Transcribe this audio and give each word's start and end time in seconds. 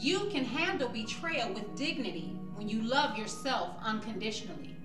You 0.00 0.28
can 0.30 0.44
handle 0.44 0.88
betrayal 0.88 1.52
with 1.52 1.74
dignity 1.74 2.32
when 2.54 2.68
you 2.68 2.82
love 2.82 3.18
yourself 3.18 3.70
unconditionally. 3.82 4.76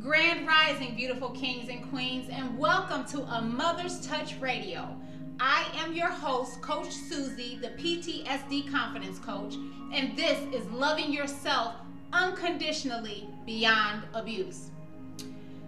Grand 0.00 0.46
Rising, 0.46 0.94
beautiful 0.94 1.30
kings 1.30 1.68
and 1.68 1.90
queens, 1.90 2.28
and 2.30 2.56
welcome 2.56 3.04
to 3.06 3.22
A 3.22 3.42
Mother's 3.42 4.06
Touch 4.06 4.36
Radio. 4.38 4.96
I 5.40 5.66
am 5.74 5.94
your 5.94 6.10
host, 6.10 6.62
Coach 6.62 6.92
Susie, 6.92 7.58
the 7.60 7.70
PTSD 7.70 8.70
Confidence 8.70 9.18
Coach, 9.18 9.56
and 9.92 10.16
this 10.16 10.38
is 10.54 10.64
Loving 10.70 11.12
Yourself 11.12 11.74
Unconditionally 12.12 13.28
Beyond 13.46 14.04
Abuse. 14.14 14.70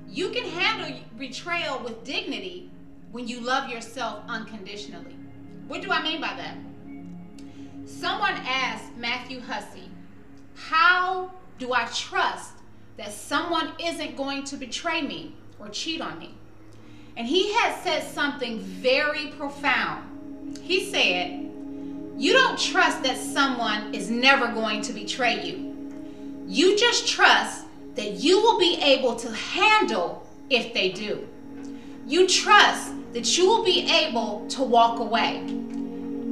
You 0.09 0.29
can 0.29 0.45
handle 0.45 1.01
betrayal 1.19 1.81
with 1.83 2.05
dignity 2.05 2.71
when 3.11 3.27
you 3.27 3.41
love 3.41 3.69
yourself 3.69 4.23
unconditionally. 4.29 5.17
What 5.67 5.83
do 5.83 5.91
I 5.91 6.01
mean 6.01 6.21
by 6.21 6.35
that? 6.37 6.68
Someone 7.89 8.35
asked 8.47 8.95
Matthew 8.99 9.41
Hussey, 9.41 9.89
How 10.55 11.33
do 11.59 11.73
I 11.73 11.87
trust 11.87 12.53
that 12.99 13.13
someone 13.13 13.73
isn't 13.83 14.15
going 14.15 14.45
to 14.45 14.57
betray 14.57 15.01
me 15.01 15.35
or 15.59 15.71
cheat 15.71 16.03
on 16.03 16.19
me? 16.19 16.35
And 17.17 17.27
he 17.27 17.55
had 17.55 17.83
said 17.83 18.03
something 18.03 18.61
very 18.61 19.29
profound. 19.29 20.59
He 20.61 20.85
said, 20.85 21.51
You 22.19 22.35
don't 22.35 22.59
trust 22.59 23.03
that 23.05 23.17
someone 23.17 23.95
is 23.95 24.11
never 24.11 24.49
going 24.49 24.83
to 24.83 24.93
betray 24.93 25.43
you. 25.43 25.75
You 26.47 26.77
just 26.77 27.09
trust 27.09 27.65
that 27.95 28.17
you 28.17 28.39
will 28.43 28.59
be 28.59 28.79
able 28.83 29.17
to 29.17 29.33
handle 29.33 30.29
if 30.51 30.75
they 30.75 30.93
do. 30.93 31.27
You 32.07 32.29
trust 32.29 32.93
that 33.15 33.39
you 33.39 33.49
will 33.49 33.65
be 33.65 33.91
able 33.91 34.47
to 34.49 34.63
walk 34.63 35.01
away. 35.01 35.68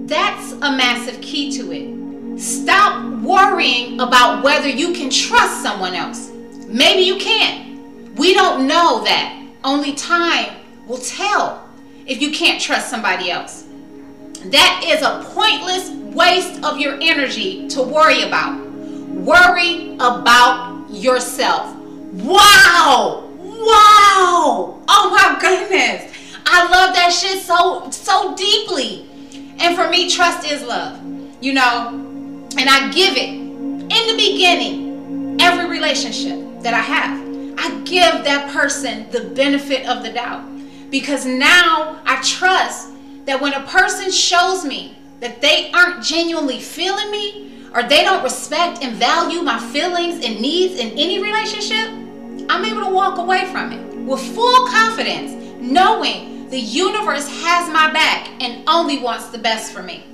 That's 0.06 0.52
a 0.52 0.70
massive 0.70 1.20
key 1.20 1.50
to 1.58 1.72
it. 1.72 2.40
Stop 2.40 3.22
worrying 3.22 3.98
about 3.98 4.44
whether 4.44 4.68
you 4.68 4.92
can 4.92 5.10
trust 5.10 5.62
someone 5.62 5.94
else. 5.94 6.30
Maybe 6.68 7.02
you 7.02 7.18
can't. 7.18 8.16
We 8.16 8.32
don't 8.32 8.68
know 8.68 9.02
that. 9.02 9.44
Only 9.64 9.94
time 9.94 10.54
will 10.86 10.98
tell 10.98 11.68
if 12.06 12.22
you 12.22 12.30
can't 12.30 12.60
trust 12.60 12.88
somebody 12.88 13.32
else. 13.32 13.64
That 14.44 14.84
is 14.86 15.02
a 15.02 15.24
pointless 15.34 15.90
waste 16.14 16.62
of 16.62 16.78
your 16.78 16.98
energy 17.00 17.66
to 17.70 17.82
worry 17.82 18.22
about. 18.22 18.64
Worry 19.10 19.94
about 19.94 20.86
yourself. 20.88 21.74
Wow! 22.12 23.28
Wow! 23.38 24.82
Oh 24.86 25.10
my 25.10 25.36
goodness. 25.40 26.12
I 26.46 26.62
love 26.70 26.94
that 26.94 27.12
shit 27.12 27.42
so 27.42 27.90
so 27.90 28.36
deeply. 28.36 29.08
And 29.58 29.76
for 29.76 29.88
me, 29.88 30.10
trust 30.10 30.46
is 30.46 30.62
love. 30.62 31.00
You 31.40 31.54
know, 31.54 31.88
and 32.58 32.68
I 32.68 32.90
give 32.92 33.16
it 33.16 33.28
in 33.28 33.88
the 33.88 34.16
beginning, 34.16 35.36
every 35.40 35.68
relationship 35.68 36.62
that 36.62 36.74
I 36.74 36.80
have. 36.80 37.26
I 37.58 37.80
give 37.84 38.24
that 38.24 38.50
person 38.52 39.10
the 39.10 39.24
benefit 39.34 39.86
of 39.86 40.02
the 40.02 40.12
doubt 40.12 40.44
because 40.90 41.26
now 41.26 42.00
I 42.04 42.20
trust 42.22 42.90
that 43.24 43.40
when 43.40 43.52
a 43.52 43.62
person 43.66 44.10
shows 44.10 44.64
me 44.64 44.96
that 45.20 45.40
they 45.40 45.70
aren't 45.72 46.04
genuinely 46.04 46.60
feeling 46.60 47.10
me 47.10 47.68
or 47.74 47.82
they 47.82 48.02
don't 48.02 48.22
respect 48.22 48.82
and 48.82 48.96
value 48.96 49.42
my 49.42 49.58
feelings 49.72 50.24
and 50.24 50.40
needs 50.40 50.78
in 50.78 50.90
any 50.92 51.22
relationship, 51.22 51.88
I'm 52.48 52.64
able 52.64 52.82
to 52.82 52.90
walk 52.90 53.18
away 53.18 53.46
from 53.46 53.72
it 53.72 53.96
with 54.06 54.20
full 54.34 54.66
confidence, 54.68 55.32
knowing 55.60 56.35
the 56.50 56.60
universe 56.60 57.28
has 57.42 57.68
my 57.72 57.92
back 57.92 58.28
and 58.42 58.68
only 58.68 58.98
wants 58.98 59.28
the 59.28 59.38
best 59.38 59.72
for 59.72 59.82
me. 59.82 60.04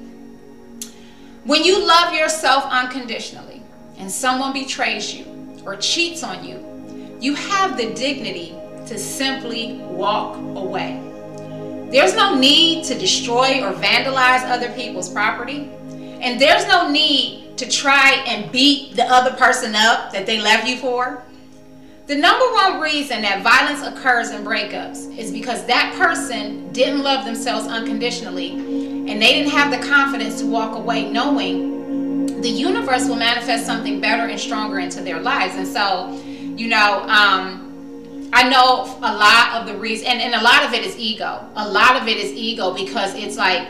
When 1.45 1.65
you 1.65 1.85
love 1.85 2.15
yourself 2.15 2.65
unconditionally 2.65 3.63
and 3.99 4.11
someone 4.11 4.53
betrays 4.53 5.15
you 5.15 5.27
or 5.65 5.77
cheats 5.77 6.23
on 6.23 6.45
you, 6.45 7.17
you 7.21 7.35
have 7.35 7.77
the 7.77 7.93
dignity 7.95 8.55
to 8.87 8.99
simply 8.99 9.75
walk 9.91 10.37
away. 10.57 11.01
There's 11.91 12.17
no 12.17 12.39
need 12.39 12.85
to 12.85 12.99
destroy 12.99 13.63
or 13.63 13.73
vandalize 13.75 14.49
other 14.49 14.73
people's 14.73 15.11
property. 15.11 15.71
And 16.23 16.41
there's 16.41 16.67
no 16.67 16.91
need 16.91 17.59
to 17.59 17.69
try 17.69 18.25
and 18.27 18.51
beat 18.51 18.97
the 18.97 19.05
other 19.05 19.37
person 19.37 19.75
up 19.75 20.13
that 20.13 20.25
they 20.25 20.41
left 20.41 20.67
you 20.67 20.79
for. 20.79 21.23
The 22.07 22.17
number 22.17 22.45
one 22.53 22.81
reason 22.81 23.23
that 23.23 23.43
violence 23.43 23.87
occurs 23.87 24.31
in 24.31 24.45
breakups 24.45 25.17
is 25.17 25.31
because 25.31 25.65
that 25.67 25.95
person 25.97 26.73
didn't 26.73 27.03
love 27.03 27.25
themselves 27.25 27.67
unconditionally 27.67 28.51
and 28.51 29.23
they 29.23 29.35
didn't 29.35 29.53
have 29.53 29.71
the 29.71 29.87
confidence 29.87 30.41
to 30.41 30.47
walk 30.47 30.77
away 30.77 31.11
knowing 31.11 32.41
the 32.43 32.49
universe 32.49 33.09
will 33.09 33.17
manifest 33.17 33.65
something 33.65 34.01
better 34.01 34.25
and 34.25 34.39
stronger 34.39 34.81
into 34.81 35.01
their 35.01 35.21
lives. 35.21 35.55
And 35.55 35.67
so, 35.67 36.21
you 36.57 36.67
know, 36.69 37.03
um, 37.09 38.31
I 38.33 38.49
know 38.49 38.99
a 38.99 39.15
lot 39.15 39.61
of 39.61 39.67
the 39.69 39.77
reason, 39.79 40.09
and, 40.09 40.21
and 40.21 40.35
a 40.35 40.43
lot 40.43 40.65
of 40.65 40.75
it 40.75 40.85
is 40.85 40.97
ego. 40.99 41.49
A 41.55 41.69
lot 41.69 42.01
of 42.01 42.09
it 42.09 42.17
is 42.17 42.33
ego 42.33 42.75
because 42.75 43.15
it's 43.15 43.37
like, 43.37 43.69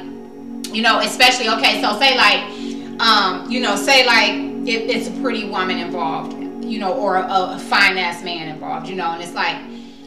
you 0.74 0.80
know, 0.80 1.00
especially, 1.00 1.48
okay, 1.50 1.82
so 1.82 1.98
say 1.98 2.16
like, 2.16 3.00
um, 3.00 3.50
you 3.50 3.60
know, 3.60 3.76
say 3.76 4.06
like 4.06 4.34
it, 4.66 4.88
it's 4.88 5.08
a 5.08 5.20
pretty 5.20 5.44
woman 5.48 5.78
involved, 5.78 6.32
you 6.72 6.78
know, 6.78 6.94
or 6.94 7.16
a, 7.16 7.24
a 7.24 7.58
fine 7.58 7.98
ass 7.98 8.24
man 8.24 8.48
involved, 8.48 8.88
you 8.88 8.96
know, 8.96 9.10
and 9.10 9.22
it's 9.22 9.34
like, 9.34 9.56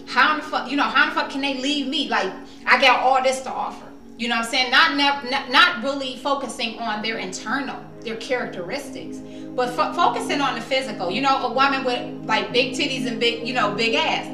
how 0.08 0.36
the 0.36 0.42
fuck, 0.42 0.70
you 0.70 0.78
know, 0.78 0.84
how 0.84 1.10
the 1.10 1.16
fuck 1.16 1.30
can 1.30 1.42
they 1.42 1.56
leave 1.56 1.88
me? 1.88 2.10
Like, 2.10 2.32
I 2.66 2.80
got 2.82 3.00
all 3.00 3.22
this 3.22 3.42
to 3.42 3.52
offer. 3.52 3.86
You 4.18 4.30
know 4.30 4.38
what 4.38 4.46
I'm 4.46 4.52
saying? 4.52 4.72
Not, 4.72 4.96
not, 5.30 5.52
not 5.52 5.84
really 5.84 6.18
focusing 6.18 6.80
on 6.80 7.02
their 7.02 7.18
internal, 7.18 7.80
their 8.02 8.16
characteristics, 8.16 9.18
but 9.56 9.72
fo- 9.72 9.94
focusing 9.94 10.42
on 10.42 10.56
the 10.56 10.62
physical. 10.62 11.12
You 11.12 11.22
know, 11.22 11.48
a 11.48 11.54
woman 11.54 11.84
with 11.84 12.26
like 12.26 12.54
big 12.54 12.74
titties 12.74 13.06
and 13.08 13.20
big, 13.20 13.48
you 13.48 13.54
know, 13.54 13.76
big 13.76 13.96
ass 13.96 14.26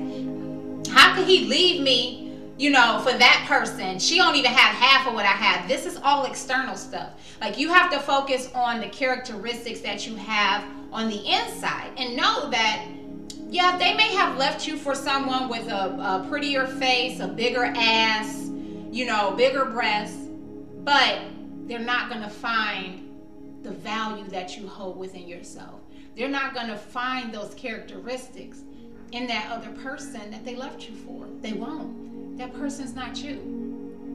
how 0.91 1.15
could 1.15 1.25
he 1.25 1.45
leave 1.45 1.81
me, 1.81 2.33
you 2.57 2.69
know, 2.69 2.99
for 3.03 3.17
that 3.17 3.45
person? 3.47 3.97
She 3.97 4.17
don't 4.17 4.35
even 4.35 4.51
have 4.51 4.75
half 4.75 5.07
of 5.07 5.13
what 5.13 5.25
I 5.25 5.29
have. 5.29 5.67
This 5.67 5.85
is 5.85 5.97
all 6.03 6.25
external 6.25 6.75
stuff. 6.75 7.11
Like 7.39 7.57
you 7.57 7.73
have 7.73 7.91
to 7.91 7.99
focus 7.99 8.51
on 8.53 8.81
the 8.81 8.87
characteristics 8.87 9.79
that 9.81 10.05
you 10.05 10.15
have 10.15 10.63
on 10.91 11.09
the 11.09 11.19
inside 11.25 11.91
and 11.97 12.16
know 12.16 12.50
that 12.50 12.85
yeah, 13.50 13.78
they 13.78 13.94
may 13.96 14.13
have 14.16 14.38
left 14.38 14.66
you 14.66 14.78
for 14.78 14.96
someone 14.96 15.50
with 15.50 15.68
a, 15.68 15.90
a 16.00 16.25
prettier 16.29 16.66
face, 16.66 17.19
a 17.19 17.28
bigger 17.28 17.66
ass, 17.66 18.50
you 18.91 19.06
know, 19.06 19.31
bigger 19.31 19.66
breasts, 19.66 20.29
but 20.85 21.19
they're 21.68 21.79
not 21.79 22.09
going 22.09 22.22
to 22.22 22.29
find 22.29 23.09
the 23.62 23.72
value 23.72 24.24
that 24.29 24.56
you 24.57 24.68
hold 24.68 24.97
within 24.97 25.28
yourself. 25.28 25.81
They're 26.16 26.29
not 26.29 26.53
going 26.53 26.68
to 26.68 26.78
find 26.78 27.34
those 27.34 27.53
characteristics 27.53 28.62
in 29.12 29.28
that 29.28 29.52
other 29.52 29.72
person 29.81 30.31
that 30.31 30.46
they 30.46 30.56
left 30.56 30.88
you 30.88 30.96
for. 30.96 31.28
They 31.41 31.53
won't. 31.53 32.38
That 32.38 32.53
person's 32.53 32.96
not 32.96 33.18
you. 33.22 33.34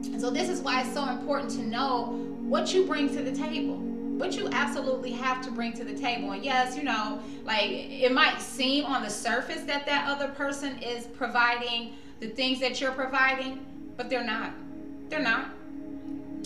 And 0.05 0.19
so 0.19 0.31
this 0.31 0.49
is 0.49 0.61
why 0.61 0.81
it's 0.81 0.93
so 0.93 1.07
important 1.09 1.51
to 1.51 1.61
know 1.61 2.07
what 2.41 2.73
you 2.73 2.85
bring 2.85 3.07
to 3.15 3.21
the 3.21 3.31
table. 3.31 3.77
What 4.17 4.35
you 4.35 4.49
absolutely 4.51 5.11
have 5.11 5.43
to 5.45 5.51
bring 5.51 5.73
to 5.73 5.83
the 5.83 5.93
table. 5.93 6.31
And 6.31 6.43
yes, 6.43 6.75
you 6.75 6.83
know, 6.83 7.21
like 7.43 7.69
it 7.69 8.11
might 8.11 8.41
seem 8.41 8.85
on 8.85 9.03
the 9.03 9.09
surface 9.09 9.61
that 9.63 9.85
that 9.85 10.09
other 10.09 10.29
person 10.29 10.79
is 10.79 11.05
providing 11.05 11.93
the 12.19 12.27
things 12.27 12.59
that 12.59 12.81
you're 12.81 12.91
providing, 12.91 13.65
but 13.95 14.09
they're 14.09 14.23
not. 14.23 14.53
They're 15.09 15.21
not. 15.21 15.51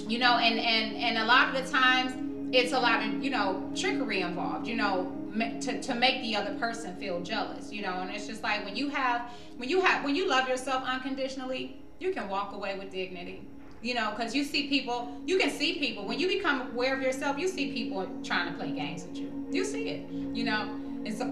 You 0.07 0.19
know, 0.19 0.37
and 0.37 0.59
and 0.59 0.97
and 0.97 1.17
a 1.17 1.25
lot 1.25 1.55
of 1.55 1.65
the 1.65 1.71
times 1.71 2.13
it's 2.53 2.73
a 2.73 2.79
lot 2.79 3.01
of, 3.05 3.23
you 3.23 3.29
know, 3.29 3.71
trickery 3.73 4.19
involved. 4.19 4.67
You 4.67 4.75
know, 4.75 5.09
to, 5.38 5.81
to 5.81 5.95
make 5.95 6.21
the 6.21 6.35
other 6.35 6.53
person 6.55 6.93
feel 6.97 7.21
jealous 7.21 7.71
you 7.71 7.81
know 7.81 8.01
and 8.01 8.11
it's 8.11 8.27
just 8.27 8.43
like 8.43 8.65
when 8.65 8.75
you 8.75 8.89
have 8.89 9.29
when 9.57 9.69
you 9.69 9.79
have 9.79 10.03
when 10.03 10.13
you 10.13 10.27
love 10.27 10.47
yourself 10.49 10.83
unconditionally 10.85 11.77
you 11.99 12.11
can 12.11 12.27
walk 12.27 12.53
away 12.53 12.77
with 12.77 12.91
dignity 12.91 13.41
you 13.81 13.94
know 13.94 14.12
because 14.12 14.36
you 14.36 14.44
see 14.44 14.68
people 14.68 15.12
you 15.25 15.38
can 15.38 15.50
see 15.50 15.80
people 15.80 16.06
when 16.06 16.19
you 16.19 16.28
become 16.28 16.62
aware 16.72 16.96
of 16.96 17.02
yourself 17.02 17.38
you 17.38 17.47
see 17.47 17.72
people 17.72 18.08
trying 18.24 18.52
to 18.52 18.58
play 18.58 18.72
games 18.72 19.03
with 19.06 19.18
you 19.18 19.31
you 19.51 19.66
see 19.66 19.89
it 19.89 20.10
you 20.36 20.44
know 20.44 20.62
and 21.06 21.13
so 21.18 21.25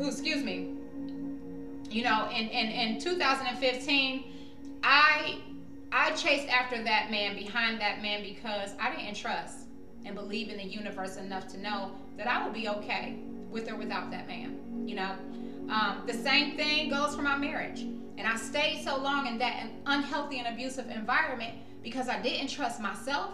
ooh, 0.00 0.08
excuse 0.08 0.42
me 0.42 0.70
you 1.90 2.02
know 2.02 2.28
in, 2.30 2.48
in 2.48 2.94
in 2.94 3.00
2015 3.00 4.24
i 4.82 5.38
i 5.92 6.10
chased 6.12 6.48
after 6.48 6.82
that 6.82 7.10
man 7.10 7.34
behind 7.34 7.80
that 7.80 8.02
man 8.02 8.22
because 8.22 8.74
i 8.80 8.94
didn't 8.94 9.14
trust 9.14 9.66
and 10.04 10.14
believe 10.14 10.48
in 10.48 10.56
the 10.56 10.64
universe 10.64 11.16
enough 11.16 11.48
to 11.48 11.58
know 11.58 11.90
that 12.16 12.26
i 12.26 12.44
would 12.44 12.54
be 12.54 12.68
okay 12.68 13.18
with 13.56 13.70
or 13.70 13.76
without 13.76 14.10
that 14.10 14.26
man. 14.28 14.58
You 14.86 14.96
know, 14.96 15.16
um, 15.70 16.02
the 16.06 16.12
same 16.12 16.56
thing 16.56 16.90
goes 16.90 17.14
for 17.14 17.22
my 17.22 17.36
marriage. 17.36 17.80
And 18.18 18.26
I 18.26 18.36
stayed 18.36 18.82
so 18.84 18.96
long 18.96 19.26
in 19.26 19.38
that 19.38 19.68
unhealthy 19.86 20.38
and 20.38 20.48
abusive 20.48 20.88
environment 20.90 21.54
because 21.86 22.08
I 22.08 22.20
didn't 22.20 22.48
trust 22.48 22.80
myself 22.80 23.30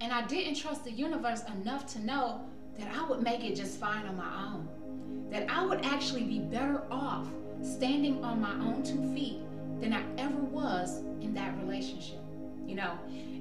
and 0.00 0.10
I 0.10 0.26
didn't 0.26 0.54
trust 0.54 0.84
the 0.84 0.90
universe 0.90 1.42
enough 1.54 1.84
to 1.92 1.98
know 2.00 2.40
that 2.78 2.88
I 2.96 3.06
would 3.06 3.20
make 3.20 3.44
it 3.44 3.54
just 3.54 3.78
fine 3.78 4.06
on 4.06 4.16
my 4.16 4.46
own. 4.46 5.28
That 5.30 5.50
I 5.50 5.66
would 5.66 5.84
actually 5.84 6.22
be 6.22 6.38
better 6.38 6.82
off 6.90 7.28
standing 7.62 8.24
on 8.24 8.40
my 8.40 8.54
own 8.54 8.82
two 8.82 9.14
feet 9.14 9.42
than 9.82 9.92
I 9.92 10.02
ever 10.16 10.38
was 10.38 11.00
in 11.20 11.34
that 11.34 11.54
relationship. 11.58 12.20
You 12.64 12.76
know, 12.76 12.98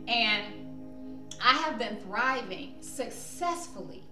and 0.09 0.43
I 1.41 1.53
have 1.53 1.79
been 1.79 1.95
thriving 1.95 2.75
successfully 2.81 4.03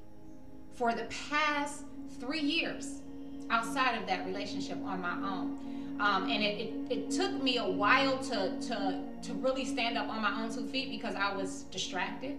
for 0.76 0.94
the 0.94 1.10
past 1.30 1.84
three 2.22 2.40
years 2.40 3.02
outside 3.50 3.98
of 3.98 4.08
that 4.08 4.26
relationship 4.26 4.78
on 4.86 5.02
my 5.02 5.16
own. 5.30 5.60
Um, 6.00 6.30
and 6.30 6.44
it, 6.44 6.60
it, 6.60 6.74
it, 6.92 7.12
took 7.12 7.42
me 7.42 7.58
a 7.58 7.66
while 7.66 8.20
to, 8.20 8.60
to, 8.68 9.00
to 9.24 9.34
really 9.34 9.66
stand 9.66 9.98
up 9.98 10.08
on 10.10 10.22
my 10.22 10.44
own 10.44 10.54
two 10.54 10.68
feet 10.68 10.92
because 10.92 11.16
I 11.16 11.36
was 11.36 11.64
distracted. 11.72 12.38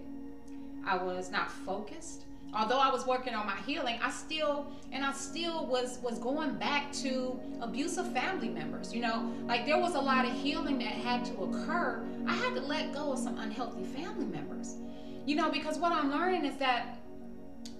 I 0.85 0.95
was 0.95 1.29
not 1.29 1.51
focused. 1.51 2.23
Although 2.53 2.79
I 2.79 2.89
was 2.89 3.05
working 3.05 3.35
on 3.35 3.45
my 3.45 3.57
healing, 3.67 3.99
I 4.01 4.09
still 4.09 4.71
and 4.91 5.05
I 5.05 5.11
still 5.11 5.67
was 5.67 5.99
was 6.01 6.17
going 6.17 6.55
back 6.55 6.91
to 6.93 7.39
abusive 7.61 8.11
family 8.11 8.49
members. 8.49 8.93
You 8.93 9.01
know, 9.01 9.31
like 9.45 9.67
there 9.67 9.77
was 9.77 9.93
a 9.93 9.99
lot 9.99 10.25
of 10.25 10.33
healing 10.33 10.79
that 10.79 10.87
had 10.87 11.25
to 11.25 11.43
occur. 11.43 12.03
I 12.25 12.33
had 12.33 12.55
to 12.55 12.61
let 12.61 12.91
go 12.91 13.11
of 13.11 13.19
some 13.19 13.37
unhealthy 13.37 13.83
family 13.83 14.25
members. 14.25 14.77
You 15.27 15.35
know, 15.35 15.51
because 15.51 15.77
what 15.77 15.91
I'm 15.91 16.11
learning 16.11 16.45
is 16.45 16.57
that 16.57 16.97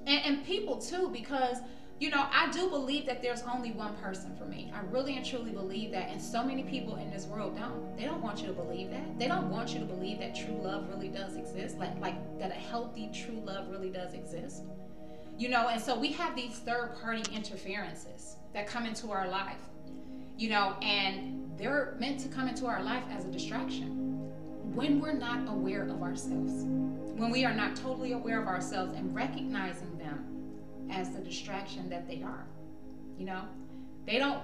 and, 0.06 0.26
and 0.26 0.46
people 0.46 0.78
too, 0.78 1.10
because 1.12 1.58
you 2.00 2.10
know, 2.10 2.28
I 2.32 2.50
do 2.50 2.70
believe 2.70 3.06
that 3.08 3.22
there's 3.22 3.44
only 3.44 3.72
one 3.72 3.94
person 3.98 4.34
for 4.38 4.46
me. 4.46 4.72
I 4.74 4.80
really 4.90 5.18
and 5.18 5.26
truly 5.26 5.52
believe 5.52 5.92
that. 5.92 6.10
And 6.10 6.22
so 6.22 6.44
many 6.44 6.64
people 6.64 6.96
in 6.96 7.12
this 7.12 7.26
world 7.26 7.58
don't. 7.58 7.98
They 7.98 8.06
don't 8.06 8.22
want 8.22 8.40
you 8.40 8.48
to 8.48 8.54
believe 8.54 8.90
that. 8.92 9.20
They 9.20 9.28
don't 9.28 9.50
want 9.50 9.74
you 9.74 9.80
to 9.80 9.86
believe 9.86 10.20
that 10.20 10.34
true 10.34 10.58
love 10.64 10.88
really 10.90 11.10
does 11.10 11.36
exist. 11.36 11.78
Like 11.78 12.00
like 12.00 12.40
that 12.40 12.52
a 12.52 12.56
healthy 12.56 13.10
true 13.14 13.42
love 13.46 13.70
really 13.70 13.90
does 13.90 14.14
exist. 14.14 14.64
You 15.38 15.50
know, 15.50 15.68
and 15.68 15.82
so 15.82 15.98
we 15.98 16.14
have 16.14 16.36
these 16.36 16.60
third 16.60 16.96
party 17.02 17.24
interferences 17.36 18.38
that 18.54 18.66
come 18.66 18.86
into 18.86 19.12
our 19.12 19.28
life. 19.28 19.60
You 20.38 20.50
know, 20.52 20.78
and 20.82 21.52
they're 21.58 21.96
meant 22.00 22.22
to 22.22 22.30
come 22.30 22.48
into 22.48 22.66
our 22.66 22.82
life 22.82 23.04
as 23.12 23.26
a 23.26 23.28
distraction 23.28 24.32
when 24.74 25.02
we're 25.02 25.12
not 25.12 25.50
aware 25.50 25.84
of 25.84 26.02
ourselves. 26.02 26.64
When 26.64 27.30
we 27.30 27.44
are 27.44 27.54
not 27.54 27.76
totally 27.76 28.14
aware 28.14 28.42
of 28.42 28.48
ourselves 28.48 28.94
and 28.94 29.14
recognizing 29.14 29.89
as 30.92 31.12
the 31.12 31.20
distraction 31.20 31.90
that 31.90 32.08
they 32.08 32.22
are. 32.22 32.46
You 33.18 33.26
know, 33.26 33.42
they 34.06 34.18
don't, 34.18 34.42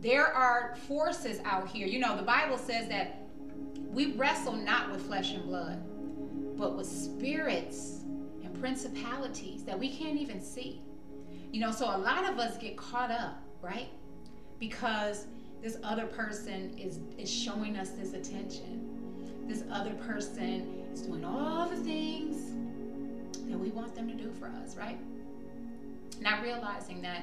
there 0.00 0.26
are 0.26 0.76
forces 0.86 1.40
out 1.44 1.68
here. 1.68 1.86
You 1.86 1.98
know, 1.98 2.16
the 2.16 2.22
Bible 2.22 2.58
says 2.58 2.88
that 2.88 3.22
we 3.90 4.12
wrestle 4.12 4.52
not 4.52 4.90
with 4.90 5.06
flesh 5.06 5.32
and 5.32 5.44
blood, 5.44 5.82
but 6.56 6.76
with 6.76 6.86
spirits 6.86 8.00
and 8.42 8.58
principalities 8.60 9.64
that 9.64 9.78
we 9.78 9.94
can't 9.94 10.18
even 10.18 10.40
see. 10.40 10.82
You 11.52 11.60
know, 11.60 11.70
so 11.70 11.86
a 11.86 11.98
lot 11.98 12.28
of 12.30 12.38
us 12.38 12.58
get 12.58 12.76
caught 12.76 13.10
up, 13.10 13.42
right? 13.62 13.88
Because 14.58 15.26
this 15.62 15.78
other 15.82 16.06
person 16.06 16.76
is 16.78 17.00
is 17.18 17.32
showing 17.32 17.76
us 17.76 17.90
this 17.90 18.12
attention. 18.12 19.46
This 19.48 19.64
other 19.70 19.94
person 19.94 20.84
is 20.92 21.02
doing 21.02 21.24
all 21.24 21.68
the 21.68 21.76
things 21.76 22.52
that 23.48 23.58
we 23.58 23.70
want 23.70 23.94
them 23.94 24.08
to 24.08 24.14
do 24.14 24.32
for 24.32 24.46
us, 24.62 24.76
right? 24.76 24.98
Not 26.20 26.42
realizing 26.42 27.02
that 27.02 27.22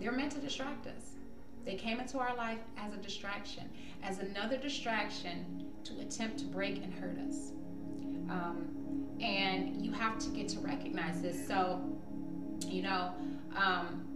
they're 0.00 0.12
meant 0.12 0.32
to 0.32 0.38
distract 0.38 0.86
us. 0.86 1.16
They 1.64 1.74
came 1.74 1.98
into 1.98 2.18
our 2.18 2.34
life 2.36 2.60
as 2.78 2.92
a 2.94 2.96
distraction, 2.98 3.68
as 4.02 4.20
another 4.20 4.56
distraction 4.56 5.66
to 5.84 5.98
attempt 6.00 6.38
to 6.38 6.44
break 6.44 6.76
and 6.82 6.94
hurt 6.94 7.18
us. 7.28 7.50
Um, 8.30 9.08
and 9.20 9.84
you 9.84 9.92
have 9.92 10.18
to 10.20 10.28
get 10.28 10.48
to 10.50 10.60
recognize 10.60 11.22
this. 11.22 11.46
So, 11.46 11.80
you 12.66 12.82
know, 12.82 13.12
um, 13.56 14.06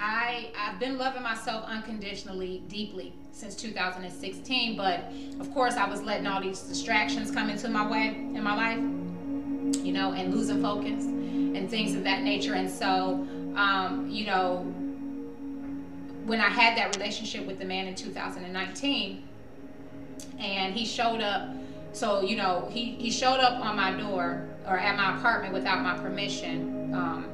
I 0.00 0.50
I've 0.56 0.78
been 0.78 0.96
loving 0.96 1.22
myself 1.22 1.64
unconditionally, 1.66 2.62
deeply 2.68 3.12
since 3.32 3.54
2016. 3.56 4.76
But 4.76 5.12
of 5.40 5.52
course, 5.52 5.74
I 5.74 5.88
was 5.88 6.02
letting 6.02 6.26
all 6.26 6.40
these 6.40 6.60
distractions 6.60 7.30
come 7.30 7.50
into 7.50 7.68
my 7.68 7.88
way 7.88 8.08
in 8.08 8.42
my 8.42 8.54
life, 8.54 9.84
you 9.84 9.92
know, 9.92 10.12
and 10.12 10.34
losing 10.34 10.62
focus 10.62 11.04
and 11.58 11.68
things 11.68 11.94
of 11.94 12.04
that 12.04 12.22
nature. 12.22 12.54
And 12.54 12.70
so, 12.70 13.26
um, 13.56 14.08
you 14.08 14.26
know, 14.26 14.58
when 16.24 16.40
I 16.40 16.48
had 16.48 16.76
that 16.78 16.96
relationship 16.96 17.46
with 17.46 17.58
the 17.58 17.64
man 17.64 17.86
in 17.86 17.94
2019, 17.94 19.28
and 20.38 20.74
he 20.74 20.86
showed 20.86 21.20
up, 21.20 21.48
so 21.92 22.22
you 22.22 22.36
know, 22.36 22.68
he 22.70 22.92
he 22.92 23.10
showed 23.10 23.40
up 23.40 23.64
on 23.64 23.76
my 23.76 23.92
door 23.92 24.46
or 24.66 24.78
at 24.78 24.96
my 24.96 25.16
apartment 25.18 25.52
without 25.52 25.82
my 25.82 25.96
permission. 25.98 26.94
Um, 26.94 27.26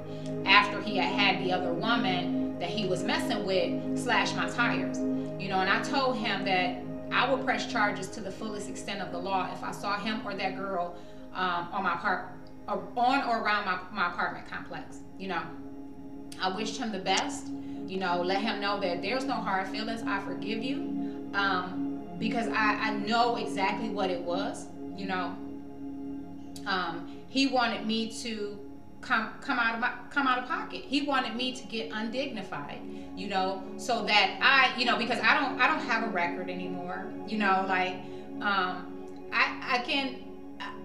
after 0.46 0.80
he 0.80 0.96
had 0.96 1.12
had 1.12 1.44
the 1.44 1.52
other 1.52 1.72
woman 1.72 2.58
that 2.58 2.68
he 2.68 2.86
was 2.86 3.02
messing 3.02 3.44
with 3.46 3.98
slash 3.98 4.34
my 4.34 4.48
tires, 4.48 4.98
you 5.40 5.48
know, 5.48 5.58
and 5.60 5.70
I 5.70 5.82
told 5.82 6.16
him 6.16 6.44
that 6.44 6.82
I 7.12 7.30
would 7.30 7.44
press 7.44 7.70
charges 7.70 8.08
to 8.10 8.20
the 8.20 8.30
fullest 8.30 8.68
extent 8.68 9.00
of 9.00 9.12
the 9.12 9.18
law 9.18 9.50
if 9.52 9.62
I 9.62 9.72
saw 9.72 9.98
him 9.98 10.26
or 10.26 10.34
that 10.34 10.56
girl 10.56 10.96
um, 11.34 11.68
on 11.72 11.82
my 11.82 11.96
part 11.96 12.28
on 12.68 13.28
or 13.28 13.42
around 13.42 13.66
my, 13.66 13.78
my 13.92 14.12
apartment 14.12 14.48
complex. 14.48 14.98
You 15.18 15.28
know, 15.28 15.42
I 16.40 16.54
wished 16.54 16.76
him 16.78 16.92
the 16.92 16.98
best. 16.98 17.48
You 17.86 17.98
know, 17.98 18.22
let 18.22 18.40
him 18.40 18.60
know 18.60 18.80
that 18.80 19.02
there's 19.02 19.24
no 19.24 19.34
hard 19.34 19.68
feelings. 19.68 20.02
I 20.02 20.20
forgive 20.20 20.62
you 20.62 21.30
um, 21.34 22.02
because 22.18 22.48
I, 22.48 22.74
I 22.80 22.90
know 22.94 23.36
exactly 23.36 23.90
what 23.90 24.10
it 24.10 24.20
was. 24.20 24.66
You 24.96 25.06
know, 25.06 25.36
um, 26.66 27.18
he 27.28 27.48
wanted 27.48 27.86
me 27.86 28.10
to 28.22 28.58
come 29.00 29.30
come 29.42 29.58
out 29.58 29.74
of 29.74 29.80
my 29.80 29.92
come 30.10 30.26
out 30.26 30.38
of 30.38 30.48
pocket. 30.48 30.82
He 30.86 31.02
wanted 31.02 31.36
me 31.36 31.52
to 31.52 31.66
get 31.66 31.90
undignified, 31.92 32.80
you 33.16 33.28
know, 33.28 33.62
so 33.76 34.04
that 34.06 34.38
I, 34.40 34.78
you 34.78 34.86
know, 34.86 34.96
because 34.96 35.20
I 35.20 35.38
don't 35.38 35.60
I 35.60 35.66
don't 35.66 35.84
have 35.86 36.04
a 36.04 36.08
record 36.08 36.48
anymore. 36.48 37.06
You 37.26 37.38
know, 37.38 37.66
like 37.68 37.96
um, 38.40 39.28
I 39.32 39.60
I 39.62 39.78
can 39.84 40.23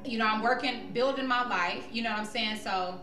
you 0.06 0.18
know, 0.18 0.26
I'm 0.26 0.42
working, 0.42 0.92
building 0.94 1.28
my 1.28 1.48
life, 1.48 1.88
you 1.92 2.02
know 2.02 2.10
what 2.10 2.20
I'm 2.20 2.26
saying? 2.26 2.58
So, 2.58 3.00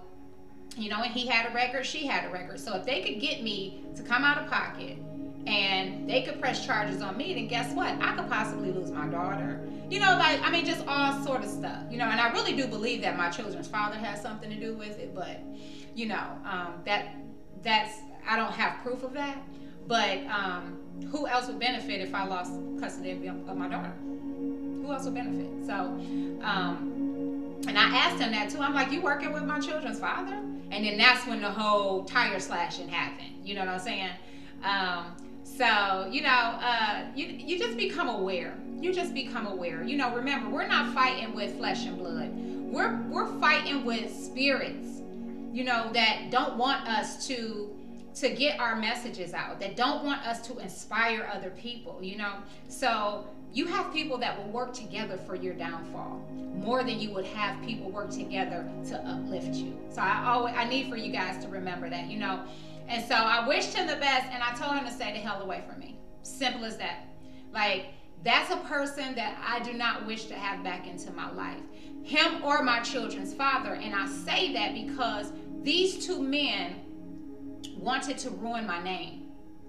you 0.76 0.90
know, 0.90 1.02
and 1.02 1.12
he 1.12 1.26
had 1.26 1.50
a 1.50 1.54
record, 1.54 1.86
she 1.86 2.06
had 2.06 2.28
a 2.28 2.32
record. 2.32 2.60
So 2.60 2.76
if 2.76 2.84
they 2.84 3.02
could 3.02 3.20
get 3.20 3.42
me 3.42 3.84
to 3.96 4.02
come 4.02 4.24
out 4.24 4.38
of 4.38 4.50
pocket 4.50 4.98
and 5.46 6.08
they 6.08 6.22
could 6.22 6.40
press 6.40 6.66
charges 6.66 7.00
on 7.00 7.16
me, 7.16 7.34
then 7.34 7.46
guess 7.46 7.72
what? 7.74 7.90
I 8.00 8.16
could 8.16 8.28
possibly 8.28 8.72
lose 8.72 8.90
my 8.90 9.06
daughter. 9.06 9.60
You 9.88 10.00
know, 10.00 10.16
like, 10.18 10.40
I 10.42 10.50
mean, 10.50 10.66
just 10.66 10.84
all 10.88 11.24
sort 11.24 11.44
of 11.44 11.50
stuff, 11.50 11.84
you 11.90 11.98
know, 11.98 12.06
and 12.06 12.20
I 12.20 12.32
really 12.32 12.56
do 12.56 12.66
believe 12.66 13.02
that 13.02 13.16
my 13.16 13.30
children's 13.30 13.68
father 13.68 13.96
has 13.96 14.20
something 14.20 14.50
to 14.50 14.56
do 14.56 14.74
with 14.74 14.98
it, 14.98 15.14
but, 15.14 15.40
you 15.94 16.06
know, 16.06 16.26
um, 16.44 16.74
that, 16.84 17.14
that's, 17.62 18.00
I 18.28 18.36
don't 18.36 18.52
have 18.52 18.82
proof 18.82 19.04
of 19.04 19.12
that, 19.12 19.38
but 19.86 20.18
um, 20.26 20.78
who 21.12 21.28
else 21.28 21.46
would 21.46 21.60
benefit 21.60 22.00
if 22.00 22.12
I 22.12 22.26
lost 22.26 22.52
custody 22.80 23.12
of, 23.12 23.48
of 23.48 23.56
my 23.56 23.68
daughter? 23.68 23.92
Who 24.86 24.92
else 24.92 25.04
will 25.04 25.12
benefit? 25.12 25.48
So, 25.66 25.72
um, 26.42 27.56
and 27.66 27.76
I 27.76 27.84
asked 27.96 28.20
him 28.20 28.30
that 28.32 28.50
too. 28.50 28.60
I'm 28.60 28.74
like, 28.74 28.92
you 28.92 29.00
working 29.00 29.32
with 29.32 29.42
my 29.44 29.58
children's 29.58 29.98
father? 29.98 30.34
And 30.70 30.84
then 30.84 30.96
that's 30.96 31.26
when 31.26 31.40
the 31.40 31.50
whole 31.50 32.04
tire 32.04 32.38
slashing 32.38 32.88
happened. 32.88 33.34
You 33.44 33.54
know 33.54 33.60
what 33.60 33.68
I'm 33.68 33.80
saying? 33.80 34.10
Um, 34.62 35.16
so, 35.42 36.08
you 36.10 36.22
know, 36.22 36.28
uh, 36.28 37.06
you, 37.14 37.26
you 37.26 37.58
just 37.58 37.76
become 37.76 38.08
aware. 38.08 38.56
You 38.80 38.92
just 38.92 39.14
become 39.14 39.46
aware. 39.46 39.82
You 39.82 39.96
know, 39.96 40.14
remember, 40.14 40.50
we're 40.50 40.66
not 40.66 40.92
fighting 40.94 41.34
with 41.34 41.56
flesh 41.56 41.86
and 41.86 41.98
blood. 41.98 42.30
We're, 42.34 43.00
we're 43.08 43.28
fighting 43.40 43.84
with 43.84 44.12
spirits, 44.12 45.02
you 45.52 45.64
know, 45.64 45.90
that 45.92 46.30
don't 46.30 46.56
want 46.56 46.86
us 46.88 47.26
to 47.28 47.72
to 48.16 48.30
get 48.30 48.58
our 48.58 48.76
messages 48.76 49.34
out 49.34 49.60
that 49.60 49.76
don't 49.76 50.02
want 50.02 50.26
us 50.26 50.40
to 50.40 50.56
inspire 50.56 51.28
other 51.30 51.50
people 51.50 51.98
you 52.02 52.16
know 52.16 52.32
so 52.66 53.26
you 53.56 53.66
have 53.66 53.90
people 53.90 54.18
that 54.18 54.36
will 54.36 54.52
work 54.52 54.74
together 54.74 55.16
for 55.16 55.34
your 55.34 55.54
downfall 55.54 56.20
more 56.56 56.84
than 56.84 57.00
you 57.00 57.10
would 57.10 57.24
have 57.24 57.60
people 57.64 57.90
work 57.90 58.10
together 58.10 58.68
to 58.86 58.96
uplift 59.06 59.54
you. 59.54 59.74
So 59.88 60.02
I 60.02 60.26
always 60.26 60.54
I 60.54 60.68
need 60.68 60.90
for 60.90 60.96
you 60.96 61.10
guys 61.10 61.42
to 61.42 61.48
remember 61.48 61.88
that, 61.88 62.10
you 62.10 62.18
know. 62.18 62.44
And 62.86 63.02
so 63.02 63.14
I 63.14 63.48
wished 63.48 63.72
him 63.72 63.86
the 63.86 63.96
best 63.96 64.30
and 64.30 64.42
I 64.42 64.52
told 64.56 64.76
him 64.76 64.84
to 64.84 64.92
stay 64.92 65.12
the 65.12 65.20
hell 65.20 65.40
away 65.40 65.64
from 65.66 65.80
me. 65.80 65.98
Simple 66.22 66.66
as 66.66 66.76
that. 66.76 67.06
Like 67.50 67.86
that's 68.22 68.52
a 68.52 68.58
person 68.58 69.14
that 69.14 69.38
I 69.42 69.60
do 69.60 69.72
not 69.72 70.04
wish 70.04 70.26
to 70.26 70.34
have 70.34 70.62
back 70.62 70.86
into 70.86 71.10
my 71.12 71.32
life. 71.32 71.62
Him 72.02 72.44
or 72.44 72.62
my 72.62 72.80
children's 72.80 73.32
father. 73.32 73.72
And 73.72 73.94
I 73.94 74.06
say 74.06 74.52
that 74.52 74.74
because 74.74 75.32
these 75.62 76.04
two 76.04 76.22
men 76.22 76.82
wanted 77.78 78.18
to 78.18 78.30
ruin 78.30 78.66
my 78.66 78.82
name. 78.82 79.22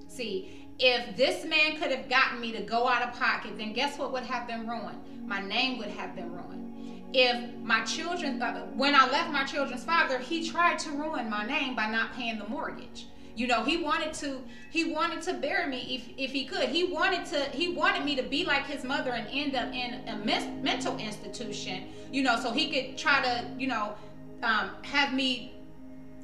See, 0.10 0.57
if 0.80 1.16
this 1.16 1.44
man 1.44 1.78
could 1.78 1.92
have 1.92 2.08
gotten 2.08 2.40
me 2.40 2.52
to 2.52 2.62
go 2.62 2.88
out 2.88 3.02
of 3.02 3.20
pocket, 3.20 3.58
then 3.58 3.74
guess 3.74 3.98
what 3.98 4.12
would 4.12 4.24
have 4.24 4.48
been 4.48 4.68
ruined? 4.68 5.00
My 5.26 5.42
name 5.42 5.78
would 5.80 5.90
have 5.90 6.16
been 6.16 6.32
ruined. 6.32 7.10
If 7.14 7.56
my 7.64 7.84
children, 7.84 8.42
uh, 8.42 8.66
when 8.76 8.94
I 8.94 9.10
left 9.10 9.32
my 9.32 9.44
children's 9.44 9.84
father, 9.84 10.20
he 10.20 10.48
tried 10.48 10.78
to 10.80 10.92
ruin 10.92 11.30
my 11.30 11.46
name 11.46 11.76
by 11.76 11.90
not 11.90 12.14
paying 12.14 12.38
the 12.38 12.48
mortgage. 12.48 13.08
You 13.36 13.48
know, 13.48 13.64
he 13.64 13.78
wanted 13.78 14.14
to, 14.16 14.42
he 14.72 14.92
wanted 14.92 15.22
to 15.24 15.34
bury 15.34 15.68
me 15.68 15.96
if, 15.96 16.10
if 16.18 16.32
he 16.32 16.46
could. 16.46 16.70
He 16.70 16.86
wanted 16.86 17.26
to, 17.28 17.44
he 17.52 17.74
wanted 17.74 18.04
me 18.04 18.16
to 18.16 18.24
be 18.24 18.46
like 18.46 18.66
his 18.66 18.84
mother 18.84 19.12
and 19.12 19.28
end 19.32 19.56
up 19.56 19.74
in 19.74 20.08
a 20.08 20.18
mental 20.18 20.98
institution. 20.98 21.84
You 22.12 22.24
know, 22.24 22.40
so 22.40 22.52
he 22.52 22.72
could 22.72 22.98
try 22.98 23.22
to, 23.22 23.46
you 23.58 23.68
know, 23.68 23.96
um, 24.44 24.72
have 24.82 25.14
me 25.14 25.54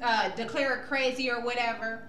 uh, 0.02 0.30
declare 0.30 0.84
crazy 0.88 1.30
or 1.30 1.40
whatever. 1.40 2.02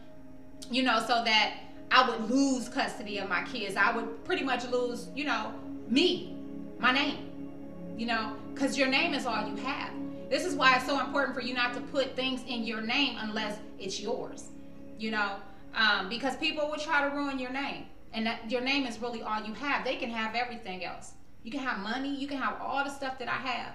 You 0.72 0.84
know, 0.84 1.00
so 1.00 1.24
that 1.24 1.54
I 1.92 2.10
would 2.10 2.30
lose 2.30 2.70
custody 2.70 3.18
of 3.20 3.30
my 3.30 3.44
kids. 3.44 3.75
I 3.75 3.96
would 3.96 4.24
pretty 4.25 4.44
much 4.44 4.68
lose, 4.70 5.08
you 5.15 5.25
know, 5.25 5.54
me, 5.88 6.36
my 6.80 6.92
name, 6.92 7.96
you 7.98 8.06
know, 8.06 8.36
because 8.54 8.77
your 8.77 8.88
name 8.88 9.13
is 9.13 9.25
all 9.25 9.48
you 9.48 9.56
have. 9.58 9.92
This 10.30 10.46
is 10.46 10.56
why 10.56 10.75
it's 10.75 10.86
so 10.86 11.00
important 11.00 11.36
for 11.36 11.42
you 11.42 11.54
not 11.54 11.74
to 11.75 11.82
put 11.82 12.15
things 12.15 12.42
in 12.48 12.63
your 12.63 12.82
name 12.82 13.18
unless 13.20 13.60
it's 13.80 14.00
yours. 14.00 14.46
You 14.98 15.12
know, 15.12 15.36
um, 15.75 16.10
because 16.10 16.36
people 16.38 16.70
will 16.70 16.80
try 16.80 17.08
to 17.08 17.15
ruin 17.15 17.38
your 17.38 17.51
name, 17.51 17.86
and 18.13 18.25
that 18.25 18.50
your 18.50 18.62
name 18.62 18.86
is 18.86 19.00
really 19.00 19.22
all 19.22 19.44
you 19.44 19.54
have. 19.54 19.86
They 19.86 19.98
can 19.98 20.10
have 20.10 20.36
everything 20.36 20.84
else. 20.84 21.12
You 21.44 21.51
can 21.51 21.60
have 21.60 21.80
money, 21.80 22.15
you 22.15 22.27
can 22.27 22.38
have 22.38 22.60
all 22.60 22.84
the 22.84 22.89
stuff 22.89 23.20
that 23.20 23.27
I 23.27 23.38
have, 23.38 23.74